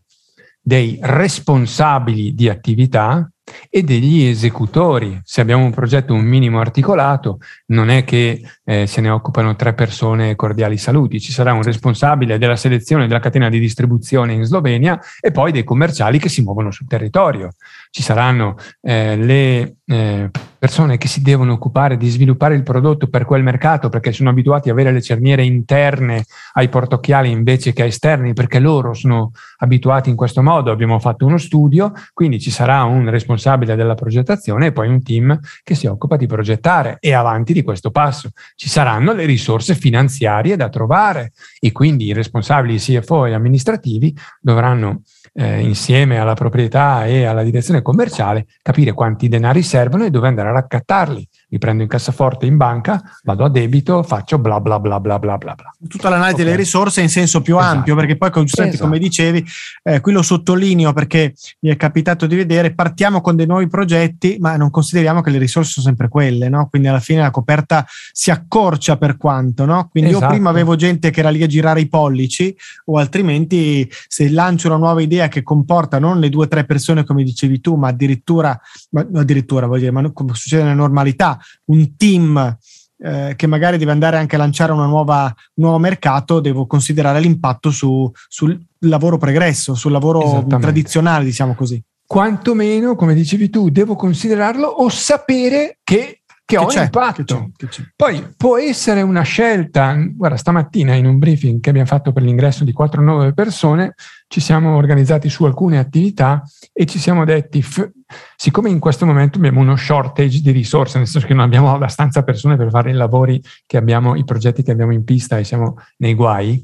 dei 0.59 0.97
responsabili 1.01 2.33
di 2.33 2.49
attività 2.49 3.31
e 3.69 3.83
degli 3.83 4.25
esecutori. 4.25 5.19
Se 5.23 5.41
abbiamo 5.41 5.63
un 5.63 5.71
progetto 5.71 6.13
un 6.13 6.23
minimo 6.23 6.59
articolato, 6.59 7.39
non 7.67 7.89
è 7.89 8.03
che 8.03 8.41
eh, 8.63 8.87
se 8.87 9.01
ne 9.01 9.09
occupano 9.09 9.55
tre 9.55 9.73
persone 9.73 10.35
cordiali 10.35 10.77
saluti, 10.77 11.19
ci 11.19 11.31
sarà 11.31 11.53
un 11.53 11.63
responsabile 11.63 12.37
della 12.37 12.55
selezione 12.55 13.07
della 13.07 13.19
catena 13.19 13.49
di 13.49 13.59
distribuzione 13.59 14.33
in 14.33 14.43
Slovenia 14.43 14.99
e 15.19 15.31
poi 15.31 15.51
dei 15.51 15.63
commerciali 15.63 16.19
che 16.19 16.29
si 16.29 16.41
muovono 16.41 16.71
sul 16.71 16.87
territorio. 16.87 17.51
Ci 17.93 18.03
saranno 18.03 18.55
eh, 18.79 19.17
le 19.17 19.75
eh, 19.85 20.29
persone 20.57 20.97
che 20.97 21.09
si 21.09 21.21
devono 21.21 21.51
occupare 21.51 21.97
di 21.97 22.07
sviluppare 22.07 22.55
il 22.55 22.63
prodotto 22.63 23.07
per 23.07 23.25
quel 23.25 23.43
mercato 23.43 23.89
perché 23.89 24.13
sono 24.13 24.29
abituati 24.29 24.69
a 24.69 24.71
avere 24.71 24.93
le 24.93 25.01
cerniere 25.01 25.43
interne 25.43 26.23
ai 26.53 26.69
portocchiali 26.69 27.29
invece 27.29 27.73
che 27.73 27.83
esterni 27.83 28.31
perché 28.31 28.59
loro 28.59 28.93
sono 28.93 29.31
abituati 29.57 30.09
in 30.09 30.15
questo 30.15 30.41
modo. 30.41 30.71
Abbiamo 30.71 30.99
fatto 30.99 31.25
uno 31.25 31.37
studio, 31.37 31.91
quindi 32.13 32.39
ci 32.39 32.49
sarà 32.49 32.83
un 32.83 33.09
responsabile 33.09 33.75
della 33.75 33.95
progettazione 33.95 34.67
e 34.67 34.71
poi 34.71 34.87
un 34.87 35.03
team 35.03 35.37
che 35.61 35.75
si 35.75 35.87
occupa 35.87 36.15
di 36.15 36.27
progettare 36.27 36.95
e 37.01 37.13
avanti 37.13 37.51
di 37.51 37.61
questo 37.61 37.91
passo. 37.91 38.29
Ci 38.55 38.69
saranno 38.69 39.11
le 39.11 39.25
risorse 39.25 39.75
finanziarie 39.75 40.55
da 40.55 40.69
trovare 40.69 41.33
e 41.59 41.73
quindi 41.73 42.05
i 42.05 42.13
responsabili 42.13 42.77
CFO 42.77 43.25
e 43.25 43.33
amministrativi 43.33 44.15
dovranno 44.39 45.01
eh, 45.33 45.61
insieme 45.61 46.19
alla 46.19 46.33
proprietà 46.33 47.05
e 47.05 47.25
alla 47.25 47.43
direzione 47.43 47.81
commerciale 47.81 48.47
capire 48.61 48.93
quanti 48.93 49.27
denari 49.27 49.63
servono 49.63 50.05
e 50.05 50.09
dove 50.09 50.27
andare 50.27 50.49
a 50.49 50.53
raccattarli 50.53 51.27
li 51.51 51.57
prendo 51.57 51.83
in 51.83 51.89
cassaforte 51.89 52.45
in 52.45 52.55
banca, 52.55 53.01
vado 53.23 53.43
a 53.43 53.49
debito, 53.49 54.03
faccio 54.03 54.39
bla 54.39 54.61
bla 54.61 54.79
bla 54.79 55.01
bla 55.01 55.19
bla 55.19 55.37
bla. 55.37 55.55
Tutta 55.87 56.07
l'analisi 56.07 56.35
okay. 56.35 56.45
delle 56.45 56.55
risorse 56.55 57.01
in 57.01 57.09
senso 57.09 57.41
più 57.41 57.57
esatto. 57.57 57.75
ampio, 57.75 57.95
perché 57.95 58.15
poi 58.15 58.31
esatto. 58.33 58.77
come 58.77 58.99
dicevi, 58.99 59.45
eh, 59.83 59.99
qui 59.99 60.13
lo 60.13 60.21
sottolineo 60.21 60.93
perché 60.93 61.33
mi 61.59 61.69
è 61.69 61.75
capitato 61.75 62.25
di 62.25 62.37
vedere, 62.37 62.73
partiamo 62.73 63.19
con 63.19 63.35
dei 63.35 63.45
nuovi 63.45 63.67
progetti, 63.67 64.37
ma 64.39 64.55
non 64.55 64.69
consideriamo 64.69 65.19
che 65.19 65.29
le 65.29 65.39
risorse 65.39 65.71
sono 65.71 65.87
sempre 65.87 66.07
quelle, 66.07 66.47
no? 66.47 66.67
Quindi 66.69 66.87
alla 66.87 67.01
fine 67.01 67.19
la 67.19 67.31
coperta 67.31 67.85
si 68.13 68.31
accorcia 68.31 68.95
per 68.95 69.17
quanto, 69.17 69.65
no? 69.65 69.89
Quindi 69.91 70.11
esatto. 70.11 70.25
io 70.25 70.31
prima 70.31 70.49
avevo 70.49 70.77
gente 70.77 71.09
che 71.09 71.19
era 71.19 71.29
lì 71.29 71.43
a 71.43 71.47
girare 71.47 71.81
i 71.81 71.89
pollici, 71.89 72.55
o 72.85 72.97
altrimenti 72.97 73.89
se 74.07 74.29
lancio 74.29 74.67
una 74.67 74.77
nuova 74.77 75.01
idea 75.01 75.27
che 75.27 75.43
comporta 75.43 75.99
non 75.99 76.21
le 76.21 76.29
due 76.29 76.45
o 76.45 76.47
tre 76.47 76.63
persone 76.63 77.03
come 77.03 77.23
dicevi 77.23 77.59
tu, 77.59 77.75
ma 77.75 77.89
addirittura, 77.89 78.57
ma 78.91 79.05
addirittura 79.15 79.67
voglio 79.67 79.89
dire, 79.89 79.91
ma 79.91 80.09
come 80.13 80.33
succede 80.33 80.63
nella 80.63 80.75
normalità, 80.75 81.39
un 81.65 81.95
team 81.95 82.57
eh, 83.03 83.33
che 83.35 83.47
magari 83.47 83.77
deve 83.77 83.91
andare 83.91 84.17
anche 84.17 84.35
a 84.35 84.39
lanciare 84.39 84.73
nuova, 84.73 85.23
un 85.25 85.63
nuovo 85.63 85.79
mercato, 85.79 86.39
devo 86.39 86.67
considerare 86.67 87.19
l'impatto 87.19 87.71
su, 87.71 88.09
sul 88.27 88.59
lavoro 88.79 89.17
pregresso, 89.17 89.73
sul 89.73 89.91
lavoro 89.91 90.45
tradizionale, 90.47 91.25
diciamo 91.25 91.55
così. 91.55 91.81
Quantomeno, 92.05 92.95
come 92.95 93.13
dicevi 93.13 93.49
tu, 93.49 93.69
devo 93.69 93.95
considerarlo 93.95 94.67
o 94.67 94.89
sapere 94.89 95.79
che 95.83 96.20
che, 96.45 96.57
che 96.57 96.57
ho 96.57 96.71
impatto. 96.71 97.51
Che 97.55 97.67
c'è, 97.67 97.81
c'è. 97.81 97.91
Poi 97.95 98.33
può 98.35 98.57
essere 98.57 99.01
una 99.01 99.21
scelta, 99.21 99.95
guarda, 99.95 100.37
stamattina 100.37 100.93
in 100.95 101.05
un 101.05 101.17
briefing 101.17 101.61
che 101.61 101.69
abbiamo 101.69 101.87
fatto 101.87 102.11
per 102.11 102.23
l'ingresso 102.23 102.63
di 102.63 102.73
quattro 102.73 103.01
nuove 103.01 103.33
persone, 103.33 103.93
ci 104.27 104.39
siamo 104.39 104.75
organizzati 104.75 105.29
su 105.29 105.45
alcune 105.45 105.77
attività 105.77 106.43
e 106.73 106.85
ci 106.85 106.99
siamo 106.99 107.25
detti, 107.25 107.61
f- 107.61 107.89
siccome 108.35 108.69
in 108.69 108.79
questo 108.79 109.05
momento 109.05 109.37
abbiamo 109.37 109.59
uno 109.59 109.75
shortage 109.75 110.41
di 110.41 110.51
risorse, 110.51 110.97
nel 110.97 111.07
senso 111.07 111.27
che 111.27 111.33
non 111.33 111.43
abbiamo 111.43 111.73
abbastanza 111.73 112.23
persone 112.23 112.57
per 112.57 112.69
fare 112.69 112.91
i 112.91 112.93
lavori 112.93 113.41
che 113.65 113.77
abbiamo, 113.77 114.15
i 114.15 114.23
progetti 114.23 114.63
che 114.63 114.71
abbiamo 114.71 114.93
in 114.93 115.03
pista 115.03 115.37
e 115.37 115.43
siamo 115.43 115.77
nei 115.97 116.13
guai, 116.13 116.63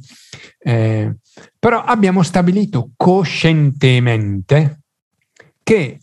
eh, 0.60 1.16
però 1.58 1.84
abbiamo 1.84 2.24
stabilito 2.24 2.92
coscientemente 2.96 4.80
che 5.64 6.00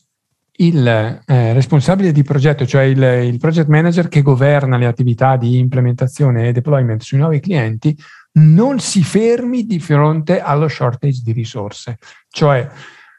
il 0.57 0.87
eh, 0.87 1.53
responsabile 1.53 2.13
di 2.13 2.23
progetto, 2.23 2.67
cioè 2.67 2.83
il, 2.83 3.03
il, 3.25 3.39
project 3.39 3.69
manager 3.69 4.09
che 4.09 4.23
governa 4.23 4.77
le 4.77 4.87
attività 4.87 5.37
di 5.37 5.59
implementazione 5.59 6.49
e 6.49 6.53
deployment 6.53 7.03
sui 7.03 7.19
nuovi 7.19 7.41
clienti, 7.41 7.97
non 8.35 8.79
si 8.79 9.03
fermi 9.03 9.65
di 9.65 9.81
fronte 9.81 10.41
allo 10.41 10.69
shortage 10.69 11.23
di 11.25 11.33
risorse, 11.33 11.99
cioè 12.29 12.69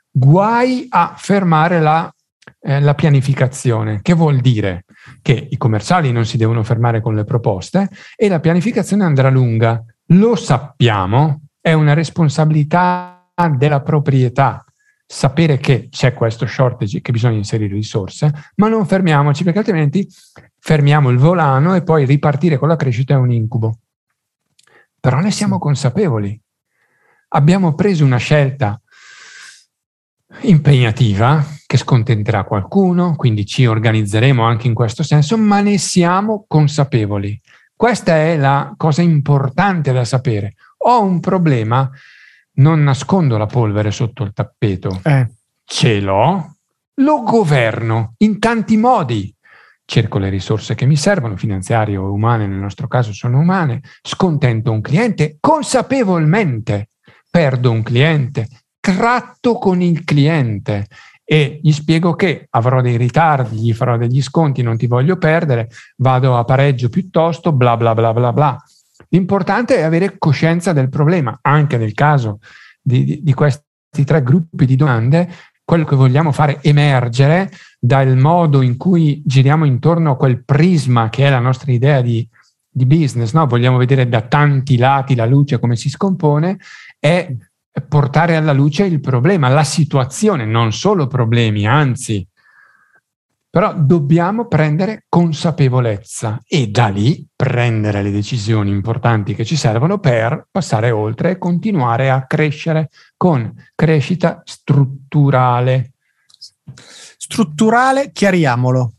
guai 0.10 0.88
a 0.90 1.14
fermare 1.18 1.80
la, 1.80 2.14
eh, 2.62 2.80
la 2.80 2.94
pianificazione, 2.94 4.00
che 4.02 4.14
vuol 4.14 4.40
dire? 4.40 4.86
Che 5.22 5.48
i 5.50 5.58
commerciali 5.58 6.12
non 6.12 6.26
si 6.26 6.38
devono 6.38 6.64
fermare 6.64 7.02
con 7.02 7.16
le 7.16 7.26
proposte 7.26 7.90
e 8.16 8.30
la 8.30 8.40
pianificazione 8.40 9.04
andrà 9.04 9.30
lunga. 9.30 9.84
Lo 10.10 10.36
sappiamo, 10.36 11.42
è 11.60 11.74
una 11.74 11.94
responsabilità 11.94 13.30
della 13.58 13.82
proprietà 13.82 14.64
sapere 15.06 15.58
che 15.58 15.88
c'è 15.90 16.14
questo 16.14 16.48
shortage, 16.48 17.02
che 17.02 17.12
bisogna 17.12 17.38
inserire 17.38 17.74
risorse, 17.74 18.32
ma 18.56 18.68
non 18.68 18.86
fermiamoci 18.86 19.44
perché 19.44 19.60
altrimenti 19.60 20.08
fermiamo 20.60 21.10
il 21.10 21.18
volano 21.18 21.76
e 21.76 21.84
poi 21.84 22.06
ripartire 22.06 22.58
con 22.58 22.68
la 22.68 22.76
crescita 22.76 23.14
è 23.14 23.18
un 23.18 23.32
incubo. 23.32 23.80
Però 25.00 25.20
ne 25.20 25.32
siamo 25.32 25.60
consapevoli. 25.60 26.40
Abbiamo 27.30 27.76
preso 27.76 28.04
una 28.04 28.18
scelta 28.18 28.80
impegnativa 30.42 31.46
che 31.66 31.78
scontenterà 31.78 32.44
qualcuno, 32.44 33.16
quindi 33.16 33.46
ci 33.46 33.66
organizzeremo 33.66 34.44
anche 34.44 34.68
in 34.68 34.74
questo 34.74 35.04
senso, 35.04 35.38
ma 35.38 35.62
ne 35.62 35.78
siamo 35.78 36.46
consapevoli. 36.48 37.40
Questa 37.76 38.16
è 38.16 38.38
la 38.38 38.74
cosa 38.78 39.02
importante 39.02 39.92
da 39.92 40.06
sapere. 40.06 40.56
Ho 40.78 41.02
un 41.02 41.20
problema, 41.20 41.90
non 42.56 42.84
nascondo 42.84 43.38
la 43.38 43.46
polvere 43.46 43.92
sotto 43.92 44.24
il 44.24 44.34
tappeto, 44.34 45.00
eh. 45.04 45.30
ce 45.64 46.00
l'ho, 46.00 46.56
lo 46.96 47.24
governo 47.24 48.14
in 48.18 48.40
tanti 48.40 48.78
modi. 48.78 49.34
Cerco 49.88 50.18
le 50.18 50.30
risorse 50.30 50.74
che 50.74 50.86
mi 50.86 50.96
servono, 50.96 51.38
finanziarie 51.38 51.98
o 51.98 52.12
umane, 52.12 52.48
nel 52.48 52.58
nostro 52.58 52.88
caso 52.88 53.14
sono 53.14 53.40
umane, 53.40 53.82
scontento 54.02 54.72
un 54.72 54.82
cliente 54.82 55.38
consapevolmente, 55.40 56.90
perdo 57.30 57.70
un 57.72 57.84
cliente, 57.84 58.48
tratto 58.80 59.58
con 59.58 59.82
il 59.82 60.04
cliente 60.04 60.88
e 61.24 61.60
gli 61.62 61.72
spiego 61.72 62.14
che 62.14 62.48
avrò 62.52 62.82
dei 62.82 62.98
ritardi, 62.98 63.58
gli 63.58 63.74
farò 63.74 63.98
degli 63.98 64.22
sconti, 64.22 64.62
non 64.62 64.78
ti 64.78 64.86
voglio 64.86 65.18
perdere, 65.18 65.70
vado 65.98 66.38
a 66.38 66.44
pareggio 66.44 66.90
piuttosto, 66.90 67.52
bla 67.52 67.76
bla 67.76 67.94
bla 67.96 68.14
bla 68.14 68.32
bla. 68.32 68.64
L'importante 69.10 69.78
è 69.78 69.82
avere 69.82 70.18
coscienza 70.18 70.74
del 70.74 70.90
problema, 70.90 71.38
anche 71.42 71.78
nel 71.78 71.94
caso 71.94 72.40
di, 72.82 73.04
di, 73.04 73.24
di 73.24 73.34
questi 73.34 73.64
tre 74.06 74.24
gruppi 74.24 74.66
di 74.66 74.76
domande, 74.76 75.30
quello 75.64 75.84
che 75.84 75.96
vogliamo 75.96 76.32
fare 76.32 76.60
emergere 76.62 77.52
dal 77.80 78.16
modo 78.16 78.62
in 78.62 78.78
cui 78.78 79.22
giriamo 79.26 79.66
intorno 79.66 80.12
a 80.12 80.16
quel 80.16 80.44
prisma 80.44 81.10
che 81.10 81.26
è 81.26 81.30
la 81.30 81.40
nostra 81.40 81.72
idea 81.72 82.02
di, 82.02 82.28
di 82.70 82.86
business, 82.86 83.34
no? 83.34 83.48
vogliamo 83.48 83.78
vedere 83.78 84.08
da 84.08 84.22
tanti 84.22 84.78
lati 84.78 85.16
la 85.16 85.26
luce 85.26 85.60
come 85.60 85.76
si 85.76 85.90
scompone, 85.90 86.58
è 87.00 87.34
portare 87.88 88.36
alla 88.36 88.54
luce 88.54 88.86
il 88.86 89.00
problema, 89.00 89.50
la 89.50 89.64
situazione, 89.64 90.46
non 90.46 90.72
solo 90.72 91.08
problemi, 91.08 91.66
anzi 91.66 92.26
però 93.56 93.74
dobbiamo 93.74 94.48
prendere 94.48 95.06
consapevolezza 95.08 96.42
e 96.46 96.68
da 96.68 96.90
lì 96.90 97.26
prendere 97.34 98.04
le 98.04 98.12
decisioni 98.12 98.70
importanti 98.70 99.34
che 99.34 99.46
ci 99.46 99.56
servono 99.56 99.98
per 99.98 100.46
passare 100.52 100.92
oltre 100.92 101.30
e 101.30 101.38
continuare 101.38 102.10
a 102.10 102.26
crescere 102.26 102.90
con 103.16 103.54
crescita 103.74 104.42
strutturale. 104.44 105.94
Strutturale, 106.76 108.12
chiariamolo. 108.12 108.92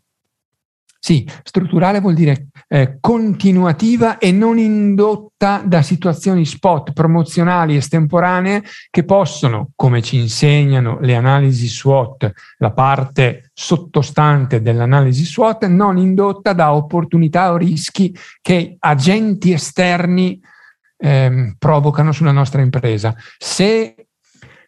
Sì, 1.07 1.25
strutturale 1.45 2.01
vuol 2.01 2.15
dire 2.15 2.49
eh, 2.67 2.99
continuativa 2.99 4.19
e 4.19 4.33
non 4.33 4.59
indotta 4.59 5.63
da 5.65 5.81
situazioni 5.81 6.45
spot 6.45 6.93
promozionali 6.95 7.77
estemporanee 7.77 8.65
che 8.91 9.05
possono, 9.05 9.69
come 9.77 10.03
ci 10.03 10.19
insegnano 10.19 10.99
le 10.99 11.15
analisi 11.15 11.69
SWOT, 11.69 12.33
la 12.57 12.73
parte 12.73 13.53
sottostante 13.55 14.61
dell'analisi 14.61 15.25
SWOT, 15.25 15.67
non 15.67 15.97
indotta 15.97 16.53
da 16.53 16.75
opportunità 16.75 17.53
o 17.53 17.57
rischi 17.57 18.13
che 18.43 18.75
agenti 18.77 19.53
esterni 19.53 20.41
eh, 20.97 21.55
provocano 21.57 22.11
sulla 22.11 22.33
nostra 22.33 22.63
impresa. 22.63 23.15
Se 23.39 23.95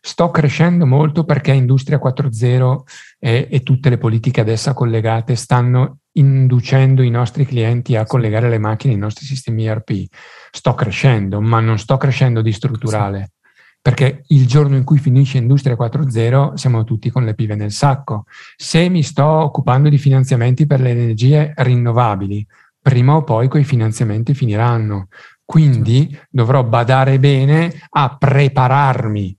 sto 0.01 0.31
crescendo 0.31 0.87
molto 0.87 1.25
perché 1.25 1.53
Industria 1.53 1.99
4.0 2.03 2.79
e, 3.19 3.49
e 3.51 3.63
tutte 3.63 3.91
le 3.91 3.99
politiche 3.99 4.41
ad 4.41 4.49
essa 4.49 4.75
collegate 4.75 5.35
stanno 5.37 5.99
inducendo 6.13 7.03
i 7.03 7.11
nostri 7.11 7.47
clienti 7.47 7.97
a 7.97 8.05
collegare 8.05 8.49
le 8.49 8.59
macchine 8.59 8.95
ai 8.95 8.99
nostri 8.99 9.25
sistemi 9.25 9.67
ERP. 9.67 10.07
Sto 10.51 10.75
crescendo, 10.75 11.41
ma 11.41 11.61
non 11.61 11.79
sto 11.79 11.97
crescendo 11.97 12.43
di 12.43 12.53
strutturale. 12.53 13.33
Perché 13.81 14.25
il 14.29 14.47
giorno 14.47 14.77
in 14.77 14.85
cui 14.85 14.99
finisce 14.99 15.39
Industria 15.39 15.77
4.0 15.77 16.55
siamo 16.55 16.85
tutti 16.85 17.11
con 17.11 17.25
le 17.25 17.35
pive 17.35 17.55
nel 17.55 17.71
sacco. 17.71 18.25
Se 18.57 18.89
mi 18.89 19.03
sto 19.03 19.25
occupando 19.25 19.89
di 19.89 19.99
finanziamenti 19.99 20.67
per 20.67 20.81
le 20.81 20.91
energie 20.91 21.53
rinnovabili, 21.57 22.45
prima 22.81 23.15
o 23.15 23.23
poi 23.23 23.49
quei 23.49 23.65
finanziamenti 23.65 24.35
finiranno. 24.35 25.09
Quindi 25.45 26.15
dovrò 26.29 26.65
badare 26.65 27.19
bene 27.19 27.73
a 27.91 28.17
prepararmi 28.19 29.38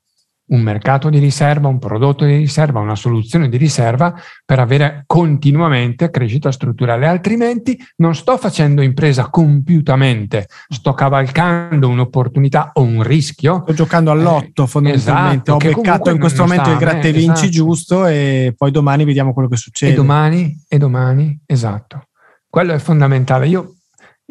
un 0.49 0.61
mercato 0.61 1.09
di 1.09 1.19
riserva, 1.19 1.67
un 1.67 1.79
prodotto 1.79 2.25
di 2.25 2.35
riserva, 2.35 2.79
una 2.79 2.95
soluzione 2.95 3.49
di 3.49 3.57
riserva 3.57 4.13
per 4.45 4.59
avere 4.59 5.03
continuamente 5.05 6.09
crescita 6.09 6.51
strutturale, 6.51 7.07
altrimenti 7.07 7.77
non 7.97 8.15
sto 8.15 8.37
facendo 8.37 8.81
impresa 8.81 9.29
compiutamente, 9.29 10.47
sto 10.67 10.93
cavalcando 10.93 11.87
un'opportunità 11.87 12.71
o 12.73 12.81
un 12.81 13.03
rischio. 13.03 13.61
Sto 13.63 13.73
giocando 13.73 14.11
all'otto 14.11 14.63
eh, 14.63 14.67
fondamentalmente, 14.67 15.51
esatto, 15.51 15.69
ho 15.69 15.71
beccato 15.73 16.09
in 16.09 16.19
questo 16.19 16.43
momento 16.43 16.71
il 16.71 16.77
gratte 16.77 17.11
vinci 17.11 17.45
esatto. 17.45 17.49
giusto 17.49 18.05
e 18.05 18.53
poi 18.57 18.71
domani 18.71 19.05
vediamo 19.05 19.33
quello 19.33 19.47
che 19.47 19.57
succede. 19.57 19.93
E 19.93 19.95
domani, 19.95 20.63
e 20.67 20.77
domani, 20.77 21.39
esatto. 21.45 22.03
Quello 22.49 22.73
è 22.73 22.79
fondamentale. 22.79 23.47
Io 23.47 23.75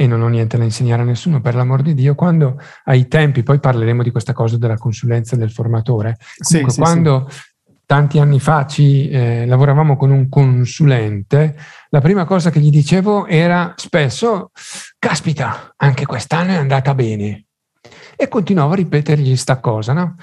e 0.00 0.06
non 0.06 0.22
ho 0.22 0.28
niente 0.28 0.56
da 0.56 0.62
insegnare 0.62 1.02
a 1.02 1.04
nessuno, 1.04 1.40
per 1.40 1.56
l'amor 1.56 1.82
di 1.82 1.92
Dio, 1.92 2.14
quando 2.14 2.60
ai 2.84 3.08
tempi, 3.08 3.42
poi 3.42 3.58
parleremo 3.58 4.04
di 4.04 4.12
questa 4.12 4.32
cosa 4.32 4.56
della 4.56 4.76
consulenza 4.76 5.34
del 5.34 5.50
formatore, 5.50 6.18
Comunque, 6.38 6.72
sì, 6.72 6.78
quando 6.78 7.26
sì. 7.28 7.40
tanti 7.84 8.20
anni 8.20 8.38
fa 8.38 8.64
ci 8.64 9.08
eh, 9.08 9.44
lavoravamo 9.44 9.96
con 9.96 10.12
un 10.12 10.28
consulente, 10.28 11.56
la 11.88 12.00
prima 12.00 12.24
cosa 12.26 12.50
che 12.50 12.60
gli 12.60 12.70
dicevo 12.70 13.26
era 13.26 13.74
spesso, 13.74 14.52
caspita, 15.00 15.74
anche 15.74 16.06
quest'anno 16.06 16.52
è 16.52 16.56
andata 16.56 16.94
bene. 16.94 17.46
E 18.14 18.28
continuavo 18.28 18.74
a 18.74 18.76
ripetergli 18.76 19.34
sta 19.34 19.58
cosa, 19.58 19.94
no? 19.94 20.14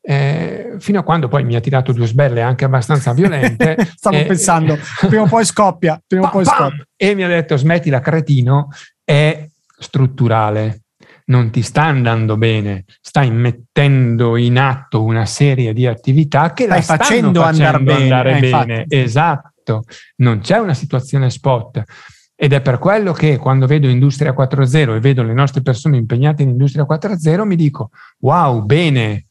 Eh, 0.00 0.76
fino 0.78 1.00
a 1.00 1.02
quando 1.02 1.28
poi 1.28 1.44
mi 1.44 1.54
ha 1.54 1.60
tirato 1.60 1.92
due 1.92 2.06
sbelle 2.06 2.40
anche 2.40 2.64
abbastanza 2.64 3.12
violente. 3.12 3.76
Stavo 3.94 4.16
eh, 4.16 4.24
pensando, 4.24 4.78
prima 5.06 5.24
o 5.24 5.26
poi 5.26 5.44
scoppia, 5.44 6.02
prima 6.06 6.28
o 6.28 6.30
poi 6.30 6.46
scoppia. 6.46 6.82
E 6.96 7.14
mi 7.14 7.24
ha 7.24 7.28
detto 7.28 7.58
smettila 7.58 8.00
cretino 8.00 8.68
è 9.08 9.48
strutturale, 9.78 10.82
non 11.28 11.50
ti 11.50 11.62
sta 11.62 11.84
andando 11.84 12.36
bene, 12.36 12.84
stai 13.00 13.30
mettendo 13.30 14.36
in 14.36 14.58
atto 14.58 15.02
una 15.02 15.24
serie 15.24 15.72
di 15.72 15.86
attività 15.86 16.52
che 16.52 16.64
stai 16.64 16.76
la 16.76 16.84
facendo, 16.84 17.40
andare 17.40 17.80
bene. 17.80 18.02
Andare 18.02 18.36
eh, 18.36 18.40
bene. 18.40 18.84
Esatto, 18.86 19.84
non 20.16 20.40
c'è 20.40 20.58
una 20.58 20.74
situazione 20.74 21.30
spot. 21.30 21.82
Ed 22.36 22.52
è 22.52 22.60
per 22.60 22.78
quello 22.78 23.12
che 23.12 23.38
quando 23.38 23.66
vedo 23.66 23.88
Industria 23.88 24.34
4.0 24.34 24.96
e 24.96 25.00
vedo 25.00 25.22
le 25.22 25.32
nostre 25.32 25.62
persone 25.62 25.96
impegnate 25.96 26.42
in 26.42 26.50
Industria 26.50 26.84
4.0 26.84 27.46
mi 27.46 27.56
dico, 27.56 27.88
wow, 28.18 28.62
bene, 28.62 29.24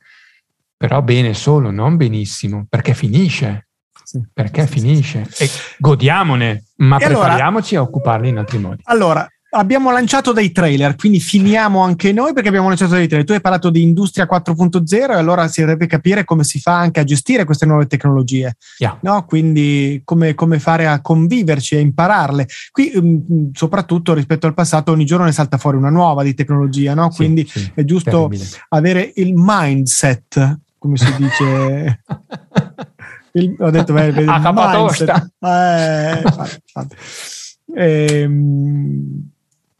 però 0.76 1.04
bene 1.04 1.36
solo, 1.36 1.70
non 1.70 1.98
benissimo, 1.98 2.66
perché 2.68 2.96
finisce. 2.96 3.68
Sì, 4.04 4.26
perché 4.34 4.66
sì, 4.66 4.80
finisce 4.80 5.28
sì. 5.30 5.44
e 5.44 5.50
godiamone, 5.78 6.64
ma 6.78 6.98
e 6.98 7.06
prepariamoci 7.06 7.76
allora, 7.76 7.90
a 7.90 7.92
occuparli 7.92 8.30
in 8.30 8.38
altri 8.38 8.58
modi. 8.58 8.82
Allora, 8.86 9.28
abbiamo 9.50 9.92
lanciato 9.92 10.34
dei 10.34 10.52
trailer, 10.52 10.96
quindi 10.96 11.20
finiamo 11.20 11.82
anche 11.82 12.12
noi 12.12 12.34
perché 12.34 12.50
abbiamo 12.50 12.68
lanciato 12.68 12.96
dei 12.96 13.08
trailer. 13.08 13.26
Tu 13.26 13.34
hai 13.34 13.42
parlato 13.42 13.70
di 13.70 13.82
Industria 13.82 14.28
4.0 14.30 15.12
e 15.12 15.16
allora 15.16 15.48
si 15.48 15.62
dovrebbe 15.62 15.88
capire 15.88 16.26
come 16.26 16.44
si 16.44 16.60
fa 16.60 16.78
anche 16.78 17.00
a 17.00 17.04
gestire 17.04 17.46
queste 17.46 17.66
nuove 17.66 17.88
tecnologie, 17.88 18.58
yeah. 18.80 18.98
no? 19.02 19.26
quindi 19.26 20.02
come, 20.04 20.34
come, 20.34 20.60
fare 20.60 20.88
a 20.88 21.02
conviverci 21.02 21.76
e 21.76 21.80
impararle. 21.80 22.48
Qui 22.72 22.92
um, 22.96 23.52
soprattutto 23.54 24.14
rispetto 24.14 24.48
al 24.48 24.54
passato 24.54 24.92
ogni 24.92 25.06
giorno 25.06 25.26
ne 25.26 25.32
salta 25.32 25.58
fuori 25.58 25.78
una 25.78 25.90
nuova 25.90 26.24
di 26.24 26.34
tecnologia, 26.34 26.94
no? 26.94 27.10
quindi 27.10 27.48
sì, 27.48 27.60
sì, 27.60 27.72
è 27.74 27.84
giusto 27.84 28.28
terribile. 28.28 28.46
avere 28.70 29.12
il 29.16 29.34
mindset, 29.36 30.60
come 30.78 30.98
si 30.98 31.16
dice. 31.18 32.02
il, 33.34 33.56
ho 33.60 33.70
detto, 33.70 33.94
beh, 33.94 34.08
il 34.08 34.52
mindset. 34.54 35.10
Eh, 35.40 36.22
fate, 36.24 36.62
fate. 36.66 36.96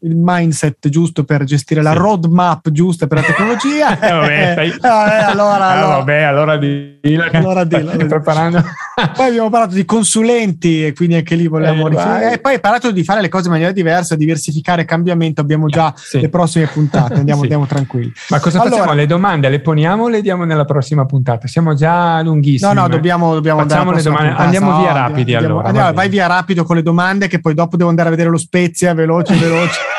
Il 0.08 0.16
mindset 0.16 0.88
giusto 0.88 1.26
per 1.26 1.44
gestire 1.44 1.82
la 1.82 1.92
roadmap 1.94 2.70
giusta 2.70 3.08
per 3.08 3.20
la 3.20 3.24
tecnologia. 3.24 4.00
eh, 4.00 4.12
vabbè, 4.12 4.52
stai... 4.54 4.70
eh, 4.70 5.24
allora, 5.24 5.68
allora. 5.68 5.74
Eh, 5.74 5.98
vabbè, 5.98 6.22
allora 6.22 6.58
dillo. 6.58 7.26
Allora 7.32 7.66
preparando. 7.66 8.64
poi 9.16 9.28
abbiamo 9.28 9.50
parlato 9.50 9.76
di 9.76 9.86
consulenti 9.86 10.86
e 10.86 10.94
quindi 10.94 11.16
anche 11.16 11.36
lì 11.36 11.48
vogliamo 11.48 11.88
eh, 11.90 12.34
E 12.34 12.40
poi 12.40 12.54
hai 12.54 12.60
parlato 12.60 12.92
di 12.92 13.04
fare 13.04 13.22
le 13.22 13.30
cose 13.30 13.46
in 13.46 13.52
maniera 13.52 13.72
diversa, 13.72 14.16
diversificare, 14.16 14.86
cambiamento. 14.86 15.42
Abbiamo 15.42 15.68
già 15.68 15.94
sì. 15.96 16.20
le 16.20 16.30
prossime 16.30 16.68
puntate, 16.68 17.16
andiamo, 17.16 17.40
sì. 17.42 17.44
andiamo 17.44 17.66
tranquilli. 17.66 18.12
Ma 18.30 18.40
cosa 18.40 18.60
allora, 18.62 18.78
facciamo? 18.78 18.96
Le 18.96 19.06
domande 19.06 19.50
le 19.50 19.60
poniamo 19.60 20.04
o 20.04 20.08
le 20.08 20.22
diamo 20.22 20.46
nella 20.46 20.66
prossima 20.66 21.06
puntata? 21.06 21.48
Siamo 21.48 21.74
già 21.74 22.22
lunghissimi. 22.22 22.74
No, 22.74 22.82
no, 22.82 22.88
dobbiamo, 22.88 23.34
dobbiamo 23.34 23.62
Facciamo 23.62 23.92
le 23.92 24.02
domande. 24.02 24.34
Andiamo 24.36 24.72
no, 24.72 24.80
via 24.80 24.92
rapidi 24.94 25.34
andiamo, 25.34 25.46
allora. 25.46 25.68
Andiamo, 25.68 25.94
vai 25.94 26.10
via 26.10 26.28
rapido 26.28 26.64
con 26.64 26.76
le 26.76 26.84
domande 26.84 27.28
che 27.28 27.40
poi 27.40 27.54
dopo 27.54 27.78
devo 27.78 27.90
andare 27.90 28.08
a 28.08 28.12
vedere 28.12 28.30
lo 28.30 28.38
Spezia, 28.38 28.94
veloce, 28.94 29.36
veloce. 29.36 29.80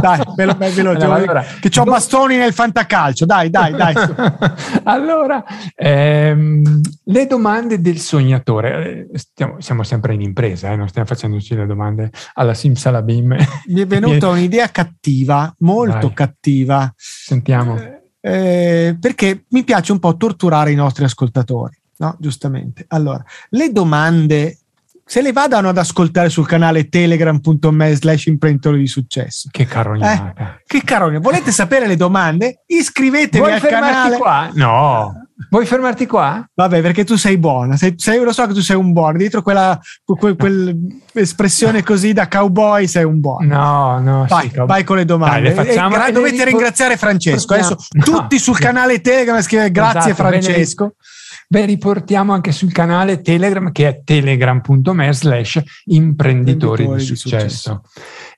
dai, 0.00 0.20
bello, 0.34 0.54
bello, 0.54 0.74
veloce. 0.74 1.04
Allora, 1.12 1.22
allora, 1.22 1.44
che 1.60 1.80
ho 1.80 1.84
bastoni 1.84 2.36
nel 2.36 2.52
fantacalcio. 2.52 3.26
Dai, 3.26 3.50
dai, 3.50 3.72
dai. 3.72 3.94
allora, 4.84 5.44
ehm, 5.74 6.80
le 7.04 7.26
domande 7.26 7.80
del 7.80 7.98
sognatore. 7.98 9.08
Eh, 9.12 9.18
stiamo, 9.18 9.60
siamo 9.60 9.82
sempre 9.82 10.14
in 10.14 10.20
impresa, 10.20 10.70
eh, 10.70 10.76
non 10.76 10.88
stiamo 10.88 11.06
facendoci 11.06 11.54
le 11.54 11.66
domande 11.66 12.10
alla 12.34 12.54
Simsalabim. 12.54 13.36
Mi 13.66 13.80
è 13.80 13.86
venuta 13.86 14.28
un'idea 14.30 14.68
cattiva, 14.68 15.54
molto 15.58 16.06
dai. 16.06 16.14
cattiva. 16.14 16.92
Sentiamo. 16.96 18.00
Eh, 18.20 18.96
perché 19.00 19.44
mi 19.48 19.64
piace 19.64 19.92
un 19.92 19.98
po' 19.98 20.16
torturare 20.16 20.70
i 20.70 20.76
nostri 20.76 21.04
ascoltatori. 21.04 21.76
No, 21.98 22.16
giustamente. 22.18 22.84
Allora, 22.88 23.22
le 23.50 23.70
domande 23.70 24.58
se 25.04 25.20
le 25.20 25.32
vadano 25.32 25.68
ad 25.68 25.78
ascoltare 25.78 26.28
sul 26.28 26.46
canale 26.46 26.88
telegram.me 26.88 27.94
slash 27.94 28.26
imprenditori 28.26 28.78
di 28.78 28.86
successo. 28.86 29.48
Che 29.50 29.66
carognata. 29.66 30.32
Eh, 30.36 30.62
che 30.66 30.82
carognata. 30.84 31.22
Volete 31.22 31.50
sapere 31.50 31.86
le 31.86 31.96
domande? 31.96 32.62
Iscrivetevi 32.66 33.38
Vuoi 33.38 33.52
al 33.52 33.60
canale. 33.60 34.16
qua? 34.16 34.50
No. 34.54 35.12
Vuoi 35.50 35.66
fermarti 35.66 36.06
qua? 36.06 36.48
Vabbè, 36.54 36.80
perché 36.80 37.04
tu 37.04 37.16
sei 37.16 37.36
buona. 37.36 37.76
Sei, 37.76 37.94
sei, 37.96 38.22
lo 38.22 38.32
so 38.32 38.46
che 38.46 38.54
tu 38.54 38.60
sei 38.60 38.76
un 38.76 38.92
buono. 38.92 39.18
Dietro 39.18 39.42
quella, 39.42 39.78
quel, 40.04 40.36
quell'espressione 40.36 41.82
così 41.82 42.12
da 42.12 42.28
cowboy 42.28 42.86
sei 42.86 43.04
un 43.04 43.20
buono. 43.20 43.46
No, 43.46 43.98
no. 43.98 44.26
Vai, 44.28 44.48
sì, 44.48 44.60
vai 44.64 44.84
con 44.84 44.96
le 44.96 45.04
domande. 45.04 45.52
Dai, 45.52 45.66
le 45.66 45.72
e, 45.72 45.74
gra- 45.74 46.10
dovete 46.10 46.44
ringraziare 46.44 46.96
Francesco. 46.96 47.54
Adesso 47.54 47.76
no, 47.90 48.02
tutti 48.02 48.38
sul 48.38 48.58
canale 48.58 49.00
Telegram 49.00 49.40
scrivono 49.42 49.70
grazie 49.70 50.12
esatto, 50.12 50.28
Francesco. 50.28 50.82
Bene 50.84 50.94
Beh, 51.52 51.66
riportiamo 51.66 52.32
anche 52.32 52.50
sul 52.50 52.72
canale 52.72 53.20
Telegram 53.20 53.72
che 53.72 53.86
è 53.86 54.02
telegram.me 54.02 55.12
slash 55.12 55.62
imprenditori 55.84 56.88
di 56.94 57.00
successo. 57.00 57.82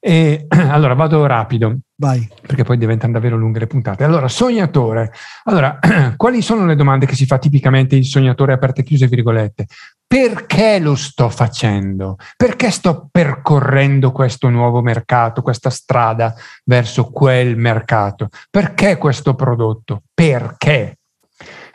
E, 0.00 0.46
allora 0.50 0.94
vado 0.94 1.24
rapido. 1.24 1.78
Vai. 1.94 2.28
Perché 2.44 2.64
poi 2.64 2.76
diventano 2.76 3.12
davvero 3.12 3.36
lunghe 3.36 3.60
le 3.60 3.68
puntate. 3.68 4.02
Allora, 4.02 4.26
sognatore. 4.26 5.12
Allora, 5.44 5.78
quali 6.16 6.42
sono 6.42 6.66
le 6.66 6.74
domande 6.74 7.06
che 7.06 7.14
si 7.14 7.24
fa 7.24 7.38
tipicamente 7.38 7.94
il 7.94 8.04
sognatore 8.04 8.52
aperte 8.52 8.80
e 8.80 8.84
chiuse 8.84 9.06
virgolette? 9.06 9.66
Perché 10.04 10.80
lo 10.80 10.96
sto 10.96 11.28
facendo? 11.28 12.16
Perché 12.36 12.72
sto 12.72 13.06
percorrendo 13.12 14.10
questo 14.10 14.48
nuovo 14.48 14.82
mercato, 14.82 15.40
questa 15.40 15.70
strada 15.70 16.34
verso 16.64 17.12
quel 17.12 17.56
mercato? 17.56 18.28
Perché 18.50 18.96
questo 18.96 19.36
prodotto? 19.36 20.02
Perché? 20.12 20.96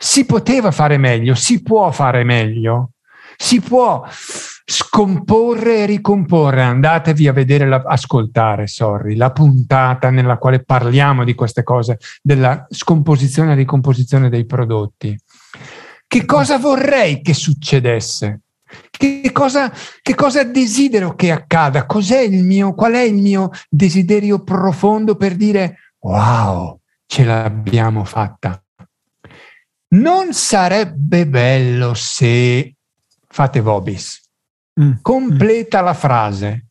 Si 0.02 0.24
poteva 0.24 0.70
fare 0.70 0.96
meglio, 0.96 1.34
si 1.34 1.62
può 1.62 1.90
fare 1.90 2.24
meglio, 2.24 2.92
si 3.36 3.60
può 3.60 4.02
scomporre 4.64 5.80
e 5.80 5.86
ricomporre. 5.86 6.62
Andatevi 6.62 7.28
a 7.28 7.34
vedere, 7.34 7.68
la, 7.68 7.82
ascoltare, 7.84 8.66
sorry, 8.66 9.14
la 9.14 9.30
puntata 9.30 10.08
nella 10.08 10.38
quale 10.38 10.64
parliamo 10.64 11.22
di 11.22 11.34
queste 11.34 11.62
cose, 11.62 11.98
della 12.22 12.66
scomposizione 12.70 13.52
e 13.52 13.56
ricomposizione 13.56 14.30
dei 14.30 14.46
prodotti. 14.46 15.18
Che 16.06 16.24
cosa 16.24 16.56
vorrei 16.56 17.20
che 17.20 17.34
succedesse? 17.34 18.40
Che 18.90 19.30
cosa, 19.32 19.70
che 20.00 20.14
cosa, 20.14 20.44
desidero 20.44 21.14
che 21.14 21.30
accada? 21.30 21.84
Cos'è 21.84 22.20
il 22.20 22.42
mio, 22.42 22.72
qual 22.72 22.92
è 22.92 23.02
il 23.02 23.16
mio 23.16 23.50
desiderio 23.68 24.42
profondo 24.42 25.16
per 25.16 25.34
dire 25.34 25.76
wow, 25.98 26.80
ce 27.04 27.24
l'abbiamo 27.24 28.04
fatta? 28.04 28.62
Non 29.92 30.32
sarebbe 30.32 31.26
bello 31.26 31.94
se 31.94 32.74
fate 33.26 33.60
vobis. 33.60 34.20
Mm. 34.80 34.92
Completa 35.02 35.82
mm. 35.82 35.84
la 35.84 35.94
frase. 35.94 36.66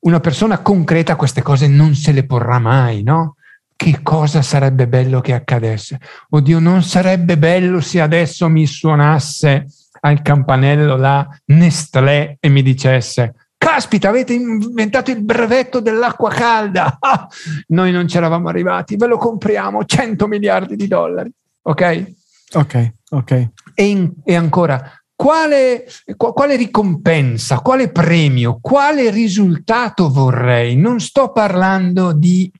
Una 0.00 0.20
persona 0.20 0.58
concreta 0.58 1.16
queste 1.16 1.42
cose 1.42 1.66
non 1.66 1.94
se 1.94 2.12
le 2.12 2.24
porrà 2.24 2.58
mai, 2.58 3.02
no? 3.02 3.34
Che 3.74 4.00
cosa 4.02 4.42
sarebbe 4.42 4.86
bello 4.86 5.20
che 5.20 5.34
accadesse? 5.34 5.98
Oddio, 6.30 6.58
non 6.60 6.82
sarebbe 6.82 7.36
bello 7.38 7.80
se 7.80 8.00
adesso 8.00 8.48
mi 8.48 8.66
suonasse 8.66 9.66
al 10.00 10.22
campanello 10.22 10.96
la 10.96 11.26
Nestlé 11.46 12.36
e 12.38 12.48
mi 12.48 12.62
dicesse 12.62 13.34
Caspita, 13.58 14.08
avete 14.08 14.34
inventato 14.34 15.10
il 15.10 15.22
brevetto 15.24 15.80
dell'acqua 15.80 16.30
calda. 16.30 16.98
Ah, 17.00 17.26
noi 17.68 17.90
non 17.90 18.06
ci 18.06 18.16
eravamo 18.16 18.48
arrivati, 18.48 18.96
ve 18.96 19.08
lo 19.08 19.18
compriamo 19.18 19.84
100 19.84 20.28
miliardi 20.28 20.76
di 20.76 20.86
dollari. 20.86 21.30
Ok? 21.62 22.16
Ok, 22.54 22.92
ok. 23.10 23.50
E, 23.74 23.84
in, 23.84 24.12
e 24.24 24.34
ancora, 24.34 24.90
quale, 25.14 25.86
quale, 26.16 26.56
ricompensa, 26.56 27.60
quale 27.60 27.90
premio, 27.90 28.58
quale 28.60 29.10
risultato 29.10 30.10
vorrei? 30.10 30.76
Non 30.76 31.00
sto 31.00 31.32
parlando 31.32 32.12
di 32.12 32.50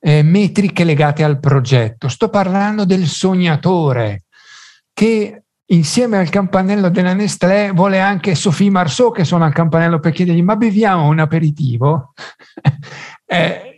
eh, 0.00 0.22
metriche 0.22 0.84
legate 0.84 1.22
al 1.22 1.38
progetto, 1.38 2.08
sto 2.08 2.28
parlando 2.28 2.84
del 2.84 3.06
sognatore 3.06 4.24
che 4.92 5.42
insieme 5.66 6.18
al 6.18 6.30
campanello 6.30 6.88
della 6.88 7.12
Nestlé 7.12 7.70
vuole 7.72 8.00
anche 8.00 8.34
Sophie 8.34 8.70
Marceau 8.70 9.12
che 9.12 9.24
suona 9.24 9.46
al 9.46 9.52
campanello 9.52 10.00
per 10.00 10.12
chiedergli 10.12 10.42
ma 10.42 10.56
beviamo 10.56 11.06
un 11.06 11.20
aperitivo? 11.20 12.12
eh, 13.26 13.70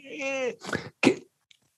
che, 0.98 1.21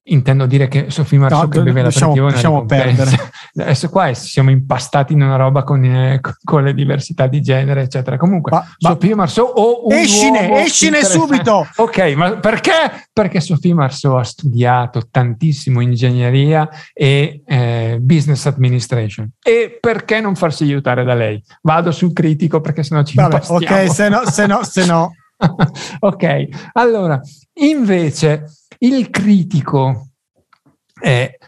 intendo 0.04 0.46
dire 0.46 0.68
che 0.68 0.90
Sofì 0.90 1.16
Marceau 1.16 1.42
no, 1.42 1.48
che 1.48 1.62
beve 1.62 1.82
l'aperitivo 1.82 2.28
lasciamo 2.28 2.64
perdere. 2.66 3.10
Adesso 3.56 3.88
qua 3.88 4.12
siamo 4.14 4.50
impastati 4.50 5.12
in 5.12 5.22
una 5.22 5.36
roba 5.36 5.62
con, 5.62 5.84
eh, 5.84 6.20
con 6.42 6.62
le 6.62 6.74
diversità 6.74 7.26
di 7.26 7.40
genere 7.40 7.82
eccetera. 7.82 8.16
Comunque 8.16 8.50
ma, 8.52 8.64
Sofì 8.76 9.14
Marceau 9.14 9.50
o 9.54 9.86
un 9.86 9.92
escine, 9.92 10.62
escine 10.62 11.02
subito! 11.02 11.66
Ok 11.76 12.14
ma 12.14 12.32
perché? 12.36 12.72
perché 13.12 13.40
Sofì 13.40 13.72
Marceau 13.72 14.16
ha 14.16 14.24
studiato 14.24 15.08
tantissimo 15.10 15.80
ingegneria 15.80 16.68
e 16.92 17.42
eh, 17.46 17.98
business 18.00 18.46
administration. 18.46 19.30
E 19.42 19.78
perché 19.80 20.20
non 20.20 20.34
farsi 20.34 20.64
aiutare 20.64 21.04
da 21.04 21.14
lei? 21.14 21.42
Vado 21.62 21.92
sul 21.92 22.12
critico 22.12 22.60
perché 22.60 22.82
sennò 22.82 23.02
ci 23.02 23.16
Vabbè, 23.16 23.40
ok 23.46 23.90
se 23.90 24.08
no 24.08 24.24
se 24.26 24.46
no 24.46 24.64
se 24.64 24.84
no 24.84 25.12
ok 26.00 26.70
allora 26.72 27.20
invece 27.54 28.46
il 28.78 29.09
critico, 29.11 30.09
eh, 31.00 31.38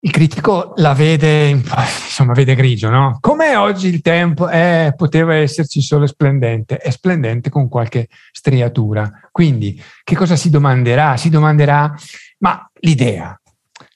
il 0.00 0.10
critico 0.10 0.72
la 0.76 0.92
vede, 0.92 1.48
insomma, 1.48 2.32
vede 2.32 2.54
grigio, 2.54 2.90
no? 2.90 3.18
Come 3.20 3.56
oggi 3.56 3.88
il 3.88 4.02
tempo 4.02 4.48
eh, 4.48 4.92
poteva 4.96 5.34
esserci 5.34 5.80
solo 5.80 6.06
splendente, 6.06 6.76
è 6.76 6.90
splendente 6.90 7.48
con 7.48 7.68
qualche 7.68 8.08
striatura. 8.32 9.10
Quindi, 9.30 9.80
che 10.04 10.14
cosa 10.14 10.36
si 10.36 10.50
domanderà? 10.50 11.16
Si 11.16 11.30
domanderà, 11.30 11.92
ma 12.38 12.70
l'idea 12.80 13.38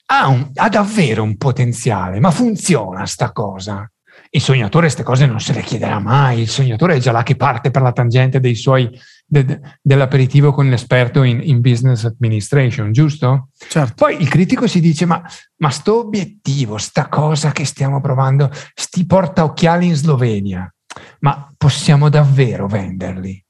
ha, 0.07 0.29
un, 0.29 0.51
ha 0.55 0.69
davvero 0.69 1.23
un 1.23 1.37
potenziale, 1.37 2.19
ma 2.21 2.31
funziona 2.31 3.07
sta 3.07 3.33
cosa? 3.33 3.89
Il 4.33 4.41
sognatore 4.41 4.85
queste 4.85 5.03
cose 5.03 5.27
non 5.27 5.41
se 5.41 5.53
le 5.53 5.63
chiederà 5.63 5.99
mai, 5.99 6.41
il 6.41 6.49
sognatore 6.49 6.95
è 6.95 6.99
già 6.99 7.11
là 7.11 7.25
che 7.25 7.35
parte 7.35 7.73
per 7.73 7.83
la 7.83 7.91
tangente 7.91 8.39
dei 8.39 8.55
suoi, 8.55 8.89
de, 9.27 9.61
dell'aperitivo 9.83 10.53
con 10.53 10.69
l'esperto 10.69 11.25
in, 11.25 11.41
in, 11.43 11.61
business 11.61 12.05
administration, 12.05 12.93
giusto? 12.93 13.49
Certo. 13.57 13.95
Poi 13.97 14.21
il 14.21 14.29
critico 14.29 14.69
si 14.69 14.81
dice, 14.81 15.05
ma, 15.05 15.21
ma 15.57 15.71
sto 15.71 15.99
obiettivo, 15.99 16.79
sta 16.79 17.09
cosa 17.09 17.51
che 17.51 17.65
stiamo 17.65 18.01
provando, 18.01 18.53
sti 18.75 19.05
porta 19.05 19.43
occhiali 19.43 19.87
in 19.87 19.97
Slovenia, 19.97 20.73
ma 21.21 21.53
possiamo 21.57 22.09
davvero 22.09 22.69
venderli? 22.69 23.45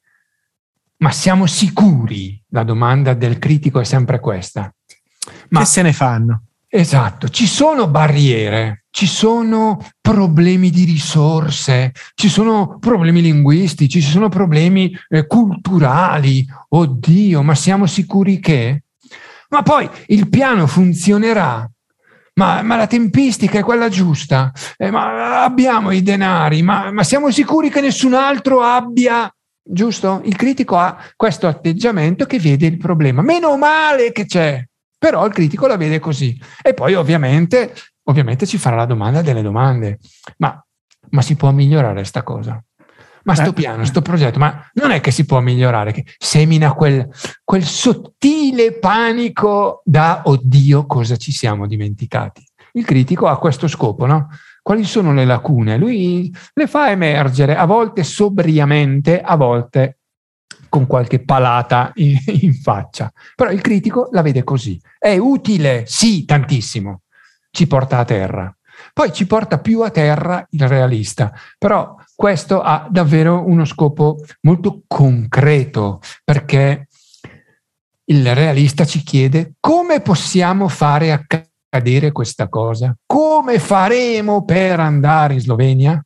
Ma 0.97 1.13
siamo 1.13 1.47
sicuri? 1.47 2.43
La 2.49 2.63
domanda 2.63 3.13
del 3.13 3.39
critico 3.39 3.81
è 3.81 3.85
sempre 3.85 4.19
questa. 4.19 4.73
Ma 5.51 5.61
che 5.61 5.67
se 5.67 5.83
ne 5.83 5.93
fanno? 5.93 6.45
Esatto, 6.69 7.29
ci 7.29 7.47
sono 7.47 7.89
barriere, 7.89 8.80
ci 8.91 9.07
sono 9.07 9.79
problemi 10.01 10.71
di 10.71 10.85
risorse, 10.85 11.93
ci 12.15 12.29
sono 12.29 12.79
problemi 12.79 13.23
linguistici, 13.23 14.01
ci 14.01 14.11
sono 14.11 14.29
problemi 14.29 14.97
eh, 15.09 15.27
culturali. 15.27 16.45
Oddio, 16.69 17.43
ma 17.43 17.55
siamo 17.55 17.87
sicuri 17.87 18.41
che? 18.41 18.83
Ma 19.51 19.63
poi 19.63 19.89
il 20.07 20.29
piano 20.29 20.67
funzionerà? 20.67 21.69
Ma, 22.35 22.63
ma 22.63 22.77
la 22.77 22.87
tempistica 22.87 23.59
è 23.59 23.63
quella 23.63 23.89
giusta? 23.89 24.53
Eh, 24.77 24.91
ma 24.91 25.43
abbiamo 25.43 25.91
i 25.91 26.03
denari? 26.03 26.63
Ma, 26.63 26.91
ma 26.91 27.03
siamo 27.03 27.31
sicuri 27.31 27.71
che 27.71 27.81
nessun 27.81 28.15
altro 28.15 28.63
abbia 28.63 29.33
giusto? 29.63 30.23
Il 30.25 30.37
critico 30.37 30.77
ha 30.77 30.97
questo 31.17 31.47
atteggiamento 31.47 32.27
che 32.27 32.39
vede 32.39 32.67
il 32.67 32.77
problema. 32.77 33.23
Meno 33.23 33.57
male 33.57 34.13
che 34.13 34.27
c'è, 34.27 34.65
però 34.99 35.27
il 35.27 35.33
critico 35.33 35.67
la 35.67 35.77
vede 35.77 35.99
così. 35.99 36.39
E 36.63 36.73
poi 36.73 36.95
ovviamente, 36.95 37.75
ovviamente 38.05 38.47
ci 38.47 38.59
farà 38.59 38.77
la 38.77 38.87
domanda 38.87 39.23
delle 39.23 39.43
domande. 39.43 39.99
Ma, 40.39 40.63
ma 41.11 41.23
si 41.23 41.37
può 41.37 41.51
migliorare 41.51 41.95
questa 41.95 42.23
cosa? 42.23 42.63
Ma 43.23 43.35
sto 43.35 43.51
eh. 43.51 43.53
piano, 43.53 43.85
sto 43.85 44.01
progetto, 44.01 44.39
ma 44.39 44.71
non 44.75 44.91
è 44.93 45.01
che 45.01 45.11
si 45.11 45.27
può 45.27 45.41
migliorare, 45.41 45.93
che 45.93 46.05
semina 46.19 46.73
quel, 46.73 47.09
quel 47.45 47.65
sottile 47.65 48.79
panico 48.79 49.83
da 49.85 50.23
oddio 50.25 50.87
cosa 50.87 51.17
ci 51.17 51.33
siamo 51.33 51.67
dimenticati. 51.67 52.43
Il 52.73 52.85
critico 52.85 53.27
ha 53.27 53.39
questo 53.39 53.69
scopo, 53.69 54.07
no? 54.07 54.29
Quali 54.63 54.85
sono 54.85 55.13
le 55.13 55.25
lacune? 55.25 55.77
Lui 55.77 56.35
le 56.55 56.67
fa 56.67 56.91
emergere, 56.91 57.57
a 57.57 57.65
volte 57.65 58.05
sobriamente, 58.05 59.21
a 59.21 59.37
volte 59.37 59.99
con 60.69 60.87
qualche 60.87 61.23
palata 61.23 61.91
in, 61.97 62.17
in, 62.27 62.55
faccia. 62.55 63.13
Però 63.35 63.51
il 63.51 63.61
critico 63.61 64.09
la 64.13 64.23
vede 64.23 64.45
così. 64.45 64.81
È 64.99 65.17
utile, 65.17 65.85
sì, 65.87 66.25
tantissimo. 66.25 67.03
Ci 67.51 67.67
porta 67.67 67.99
a 67.99 68.05
terra. 68.05 68.55
Poi 68.93 69.13
ci 69.13 69.27
porta 69.27 69.59
più 69.59 69.83
a 69.83 69.91
terra 69.91 70.47
il 70.51 70.67
realista. 70.69 71.33
Però 71.59 71.97
questo 72.15 72.61
ha 72.63 72.87
davvero 72.91 73.47
uno 73.47 73.65
scopo 73.65 74.17
molto 74.43 74.83
concreto, 74.87 76.01
perché 76.25 76.89
il 78.05 78.35
realista 78.35 78.85
ci 78.85 79.03
chiede 79.03 79.55
come 79.61 80.01
possiamo 80.01 80.69
fare 80.69 81.13
accadere 81.13 82.13
questa 82.13 82.49
cosa? 82.49 82.95
Come 83.07 83.59
faremo 83.59 84.45
per 84.45 84.81
andare 84.81 85.35
in 85.35 85.41
Slovenia? 85.41 86.05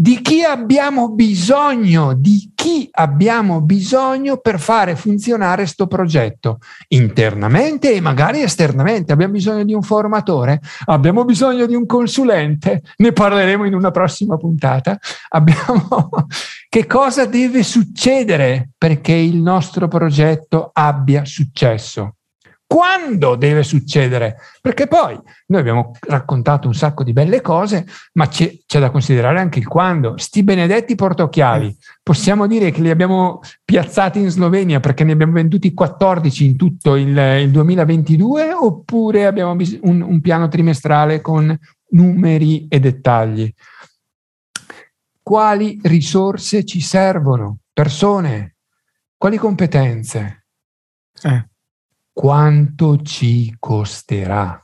Di 0.00 0.20
chi 0.22 0.44
abbiamo 0.44 1.10
bisogno, 1.10 2.14
di 2.14 2.52
chi 2.54 2.88
abbiamo 2.92 3.60
bisogno 3.62 4.36
per 4.36 4.60
fare 4.60 4.94
funzionare 4.94 5.62
questo 5.62 5.88
progetto 5.88 6.58
internamente 6.88 7.92
e 7.92 8.00
magari 8.00 8.42
esternamente. 8.42 9.12
Abbiamo 9.12 9.32
bisogno 9.32 9.64
di 9.64 9.74
un 9.74 9.82
formatore, 9.82 10.60
abbiamo 10.84 11.24
bisogno 11.24 11.66
di 11.66 11.74
un 11.74 11.84
consulente, 11.84 12.82
ne 12.98 13.12
parleremo 13.12 13.64
in 13.64 13.74
una 13.74 13.90
prossima 13.90 14.36
puntata. 14.36 14.96
Abbiamo 15.30 16.10
che 16.68 16.86
cosa 16.86 17.26
deve 17.26 17.64
succedere 17.64 18.70
perché 18.78 19.14
il 19.14 19.38
nostro 19.42 19.88
progetto 19.88 20.70
abbia 20.72 21.24
successo 21.24 22.17
quando 22.68 23.34
deve 23.34 23.62
succedere, 23.62 24.36
perché 24.60 24.86
poi 24.86 25.18
noi 25.46 25.60
abbiamo 25.60 25.92
raccontato 26.00 26.68
un 26.68 26.74
sacco 26.74 27.02
di 27.02 27.14
belle 27.14 27.40
cose, 27.40 27.86
ma 28.12 28.28
c'è, 28.28 28.58
c'è 28.66 28.78
da 28.78 28.90
considerare 28.90 29.40
anche 29.40 29.58
il 29.58 29.66
quando. 29.66 30.18
Sti 30.18 30.42
benedetti 30.44 30.94
portocchiali, 30.94 31.74
possiamo 32.02 32.46
dire 32.46 32.70
che 32.70 32.82
li 32.82 32.90
abbiamo 32.90 33.40
piazzati 33.64 34.18
in 34.20 34.28
Slovenia 34.28 34.80
perché 34.80 35.02
ne 35.02 35.12
abbiamo 35.12 35.32
venduti 35.32 35.72
14 35.72 36.44
in 36.44 36.56
tutto 36.56 36.96
il, 36.96 37.16
il 37.16 37.50
2022 37.50 38.52
oppure 38.52 39.24
abbiamo 39.24 39.56
un, 39.80 40.02
un 40.02 40.20
piano 40.20 40.48
trimestrale 40.48 41.22
con 41.22 41.58
numeri 41.92 42.68
e 42.68 42.80
dettagli? 42.80 43.50
Quali 45.22 45.80
risorse 45.84 46.66
ci 46.66 46.82
servono? 46.82 47.60
Persone? 47.72 48.56
Quali 49.16 49.38
competenze? 49.38 50.44
Eh 51.22 51.48
quanto 52.18 53.00
ci 53.02 53.54
costerà. 53.60 54.60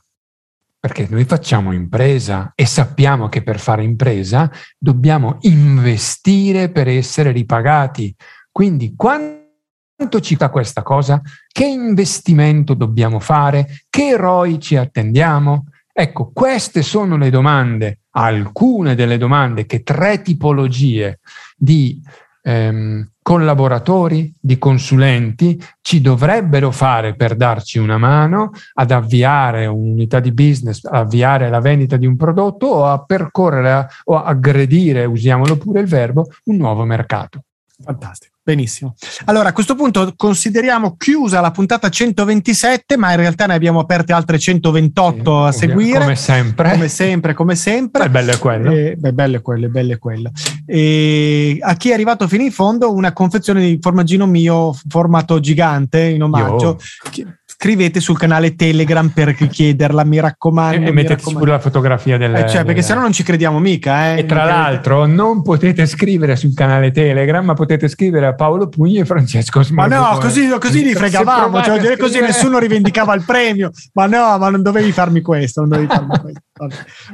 Perché 0.77 1.07
noi 1.09 1.23
facciamo 1.23 1.71
impresa 1.71 2.51
e 2.53 2.65
sappiamo 2.65 3.29
che 3.29 3.43
per 3.43 3.61
fare 3.61 3.81
impresa 3.81 4.51
dobbiamo 4.77 5.37
investire 5.43 6.69
per 6.69 6.89
essere 6.89 7.31
ripagati. 7.31 8.13
Quindi 8.51 8.93
quanto 8.97 10.19
ci 10.19 10.35
dà 10.35 10.49
questa 10.49 10.83
cosa? 10.83 11.21
Che 11.47 11.65
investimento 11.65 12.73
dobbiamo 12.73 13.21
fare? 13.21 13.85
Che 13.89 14.05
eroi 14.05 14.59
ci 14.59 14.75
attendiamo? 14.75 15.67
Ecco, 15.93 16.31
queste 16.33 16.81
sono 16.81 17.15
le 17.15 17.29
domande, 17.29 17.99
alcune 18.17 18.95
delle 18.95 19.17
domande 19.17 19.65
che 19.65 19.81
tre 19.81 20.21
tipologie 20.21 21.21
di 21.55 22.01
ehm, 22.45 23.09
collaboratori, 23.23 24.31
di 24.39 24.59
consulenti 24.59 25.59
ci 25.81 25.99
dovrebbero 25.99 26.69
fare 26.69 27.15
per 27.15 27.35
darci 27.35 27.79
una 27.79 27.97
mano 27.97 28.51
ad 28.75 28.91
avviare 28.91 29.65
un'unità 29.65 30.19
di 30.19 30.31
business, 30.31 30.85
avviare 30.85 31.49
la 31.49 31.59
vendita 31.59 31.97
di 31.97 32.05
un 32.05 32.15
prodotto 32.15 32.67
o 32.67 32.85
a 32.85 33.03
percorrere 33.03 33.87
o 34.05 34.21
aggredire, 34.21 35.05
usiamolo 35.05 35.57
pure 35.57 35.79
il 35.79 35.87
verbo, 35.87 36.27
un 36.45 36.57
nuovo 36.57 36.85
mercato. 36.85 37.41
Fantastico. 37.83 38.34
Benissimo. 38.45 38.93
Allora, 39.25 39.49
a 39.49 39.53
questo 39.53 39.73
punto 39.73 40.13
consideriamo 40.15 40.97
chiusa 40.97 41.41
la 41.41 41.49
puntata 41.49 41.89
127, 41.89 42.95
ma 42.95 43.09
in 43.09 43.17
realtà 43.17 43.47
ne 43.47 43.55
abbiamo 43.55 43.79
aperte 43.79 44.13
altre 44.13 44.37
128 44.37 45.23
sì, 45.23 45.47
a 45.47 45.51
seguire. 45.51 45.99
Come 46.01 46.15
sempre. 46.15 46.71
Come 46.73 46.87
sempre, 46.87 47.33
come 47.33 47.55
sempre. 47.55 48.03
Beh, 48.03 48.11
bello 48.11 48.31
è 48.33 48.37
quello. 48.37 48.69
E, 48.69 48.97
beh, 48.99 49.13
bello 49.13 49.37
è 49.37 49.41
quello, 49.41 49.67
bello 49.67 49.93
è 49.93 49.97
quello. 49.97 50.29
E 50.63 51.57
a 51.59 51.73
chi 51.73 51.89
è 51.89 51.93
arrivato 51.93 52.27
fino 52.27 52.43
in 52.43 52.51
fondo, 52.51 52.93
una 52.93 53.13
confezione 53.13 53.61
di 53.61 53.79
formaggino 53.81 54.27
mio 54.27 54.77
formato 54.89 55.39
gigante 55.39 56.01
in 56.01 56.21
omaggio. 56.21 56.79
Io 57.13 57.33
scrivete 57.57 58.01
sul 58.01 58.17
canale 58.17 58.55
Telegram 58.55 59.07
per 59.09 59.33
chiederla, 59.33 60.03
mi 60.03 60.19
raccomando. 60.19 60.89
E, 60.89 60.91
mettete 60.91 61.23
pure 61.31 61.51
la 61.51 61.59
fotografia 61.59 62.17
del... 62.17 62.35
Eh, 62.35 62.49
cioè, 62.49 62.65
perché 62.65 62.81
se 62.81 62.93
no 62.93 63.01
non 63.01 63.13
ci 63.13 63.23
crediamo 63.23 63.59
mica. 63.59 64.13
Eh. 64.13 64.19
E 64.19 64.25
tra 64.25 64.43
l'altro 64.43 65.05
non 65.05 65.41
potete 65.41 65.85
scrivere 65.85 66.35
sul 66.35 66.53
canale 66.53 66.91
Telegram, 66.91 67.45
ma 67.45 67.53
potete 67.53 67.87
scrivere 67.87 68.27
a 68.27 68.35
Paolo 68.35 68.67
Pugni 68.67 68.97
e 68.97 69.05
Francesco 69.05 69.63
Smargo. 69.63 69.95
Ma 69.95 70.11
no, 70.11 70.17
così, 70.17 70.47
così 70.59 70.83
li 70.83 70.93
fregavamo, 70.93 71.61
cioè, 71.63 71.97
così 71.97 72.19
nessuno 72.19 72.59
rivendicava 72.59 73.13
il 73.13 73.23
premio. 73.25 73.71
Ma 73.93 74.05
no, 74.05 74.37
ma 74.37 74.49
non 74.49 74.61
dovevi 74.61 74.91
farmi 74.91 75.21
questo, 75.21 75.61
non 75.61 75.69
dovevi 75.69 75.87
farmi 75.87 76.19
questo. 76.19 76.41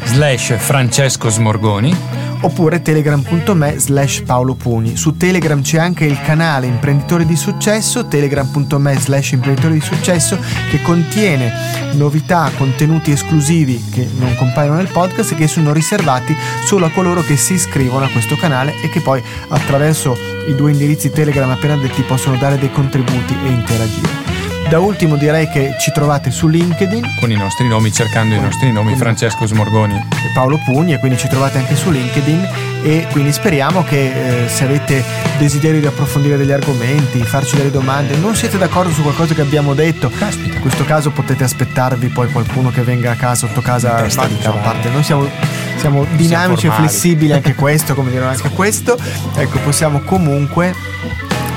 slash 0.06 0.56
Francesco 0.56 1.28
Smorgoni 1.28 2.25
oppure 2.46 2.82
telegram.me 2.82 3.80
slash 3.80 4.22
Paolo 4.22 4.54
Pugni. 4.54 4.96
Su 4.96 5.18
Telegram 5.18 5.62
c'è 5.62 5.80
anche 5.80 6.06
il 6.06 6.22
canale 6.22 6.68
Imprenditori 6.68 7.26
di 7.26 7.36
Successo, 7.36 8.06
telegram.me 8.06 9.00
slash 9.00 9.32
Imprenditori 9.32 9.74
di 9.74 9.82
Successo, 9.82 10.38
che 10.70 10.82
contiene 10.82 11.52
novità, 11.94 12.52
contenuti 12.56 13.12
esclusivi 13.12 13.84
che 13.92 14.08
non 14.20 14.36
compaiono 14.36 14.78
nel 14.78 14.90
podcast 14.92 15.32
e 15.32 15.36
che 15.36 15.48
sono 15.48 15.74
riservati 15.74 16.36
solo 16.66 16.86
a 16.86 16.92
coloro 16.92 17.22
che 17.22 17.36
si 17.36 17.54
iscrivono 17.54 18.06
a 18.06 18.10
questo 18.10 18.36
canale 18.36 18.74
e 18.82 18.90
che 18.90 19.02
poi 19.02 19.22
attraverso 19.48 20.16
i 20.48 20.54
due 20.54 20.72
indirizzi 20.72 21.10
Telegram 21.10 21.50
appena 21.50 21.76
detti 21.76 22.04
possono 22.04 22.38
dare 22.38 22.60
dei 22.60 22.72
contributi 22.72 23.36
e 23.44 23.50
interagire. 23.50 24.25
Da 24.70 24.80
ultimo 24.80 25.16
direi 25.16 25.48
che 25.48 25.76
ci 25.80 25.92
trovate 25.92 26.32
su 26.32 26.48
LinkedIn. 26.48 27.18
Con 27.20 27.32
i 27.32 27.36
nostri 27.36 27.68
nomi, 27.68 27.92
cercando 27.92 28.34
i 28.34 28.40
nostri 28.40 28.72
nomi, 28.72 28.96
Francesco 28.96 29.46
Smorgoni 29.46 29.96
e 29.96 30.32
Paolo 30.34 30.60
Pugni, 30.66 30.94
e 30.94 31.00
quindi 31.00 31.20
ci 31.20 31.28
trovate 31.28 31.60
anche 31.60 31.76
su 31.76 31.92
LinkedIn 31.92 32.48
e 32.84 33.08
quindi 33.12 33.32
speriamo 33.32 33.84
che 33.84 34.44
eh, 34.44 34.48
se 34.48 34.64
avete 34.64 35.04
desiderio 35.38 35.80
di 35.80 35.86
approfondire 35.86 36.36
degli 36.36 36.52
argomenti, 36.52 37.24
farci 37.24 37.56
delle 37.56 37.72
domande, 37.72 38.16
non 38.18 38.36
siete 38.36 38.58
d'accordo 38.58 38.92
su 38.92 39.02
qualcosa 39.02 39.34
che 39.34 39.42
abbiamo 39.42 39.74
detto, 39.76 40.10
Caspita. 40.10 40.56
in 40.56 40.62
questo 40.62 40.84
caso 40.84 41.12
potete 41.12 41.44
aspettarvi 41.44 42.08
poi 42.10 42.32
qualcuno 42.32 42.72
che 42.72 42.82
venga 42.82 43.12
a 43.12 43.16
casa 43.16 43.48
sotto 43.48 43.62
casa, 43.62 43.98
a 43.98 44.52
parte, 44.62 44.90
noi 44.90 45.04
siamo 45.04 45.64
siamo 45.78 46.06
dinamici 46.16 46.68
e 46.68 46.72
flessibili 46.72 47.34
anche 47.34 47.54
questo, 47.56 47.94
come 47.94 48.10
dire 48.10 48.26
anche 48.26 48.50
questo. 48.50 48.98
Ecco, 49.36 49.60
possiamo 49.60 50.00
comunque 50.00 50.74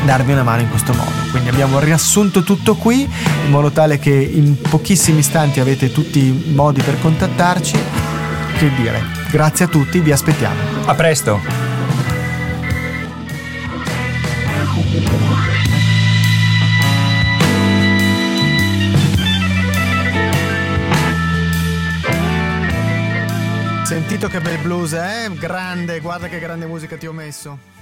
darvi 0.04 0.32
una 0.32 0.42
mano 0.42 0.62
in 0.62 0.70
questo 0.70 0.92
modo. 0.92 1.10
Quindi 1.30 1.48
abbiamo 1.48 1.78
riassunto 1.78 2.42
tutto 2.42 2.76
qui 2.76 3.02
in 3.02 3.50
modo 3.50 3.70
tale 3.70 3.98
che 3.98 4.10
in 4.10 4.60
pochissimi 4.60 5.18
istanti 5.18 5.60
avete 5.60 5.92
tutti 5.92 6.18
i 6.18 6.52
modi 6.54 6.82
per 6.82 6.98
contattarci. 7.00 7.78
Che 8.58 8.74
dire, 8.74 9.02
grazie 9.30 9.66
a 9.66 9.68
tutti, 9.68 10.00
vi 10.00 10.12
aspettiamo. 10.12 10.56
A 10.86 10.94
presto! 10.94 11.66
Sentito 23.84 24.28
che 24.28 24.40
bel 24.40 24.58
blues, 24.58 24.92
eh? 24.92 25.30
Grande, 25.38 26.00
guarda 26.00 26.28
che 26.28 26.38
grande 26.38 26.66
musica 26.66 26.98
ti 26.98 27.06
ho 27.06 27.12
messo. 27.12 27.77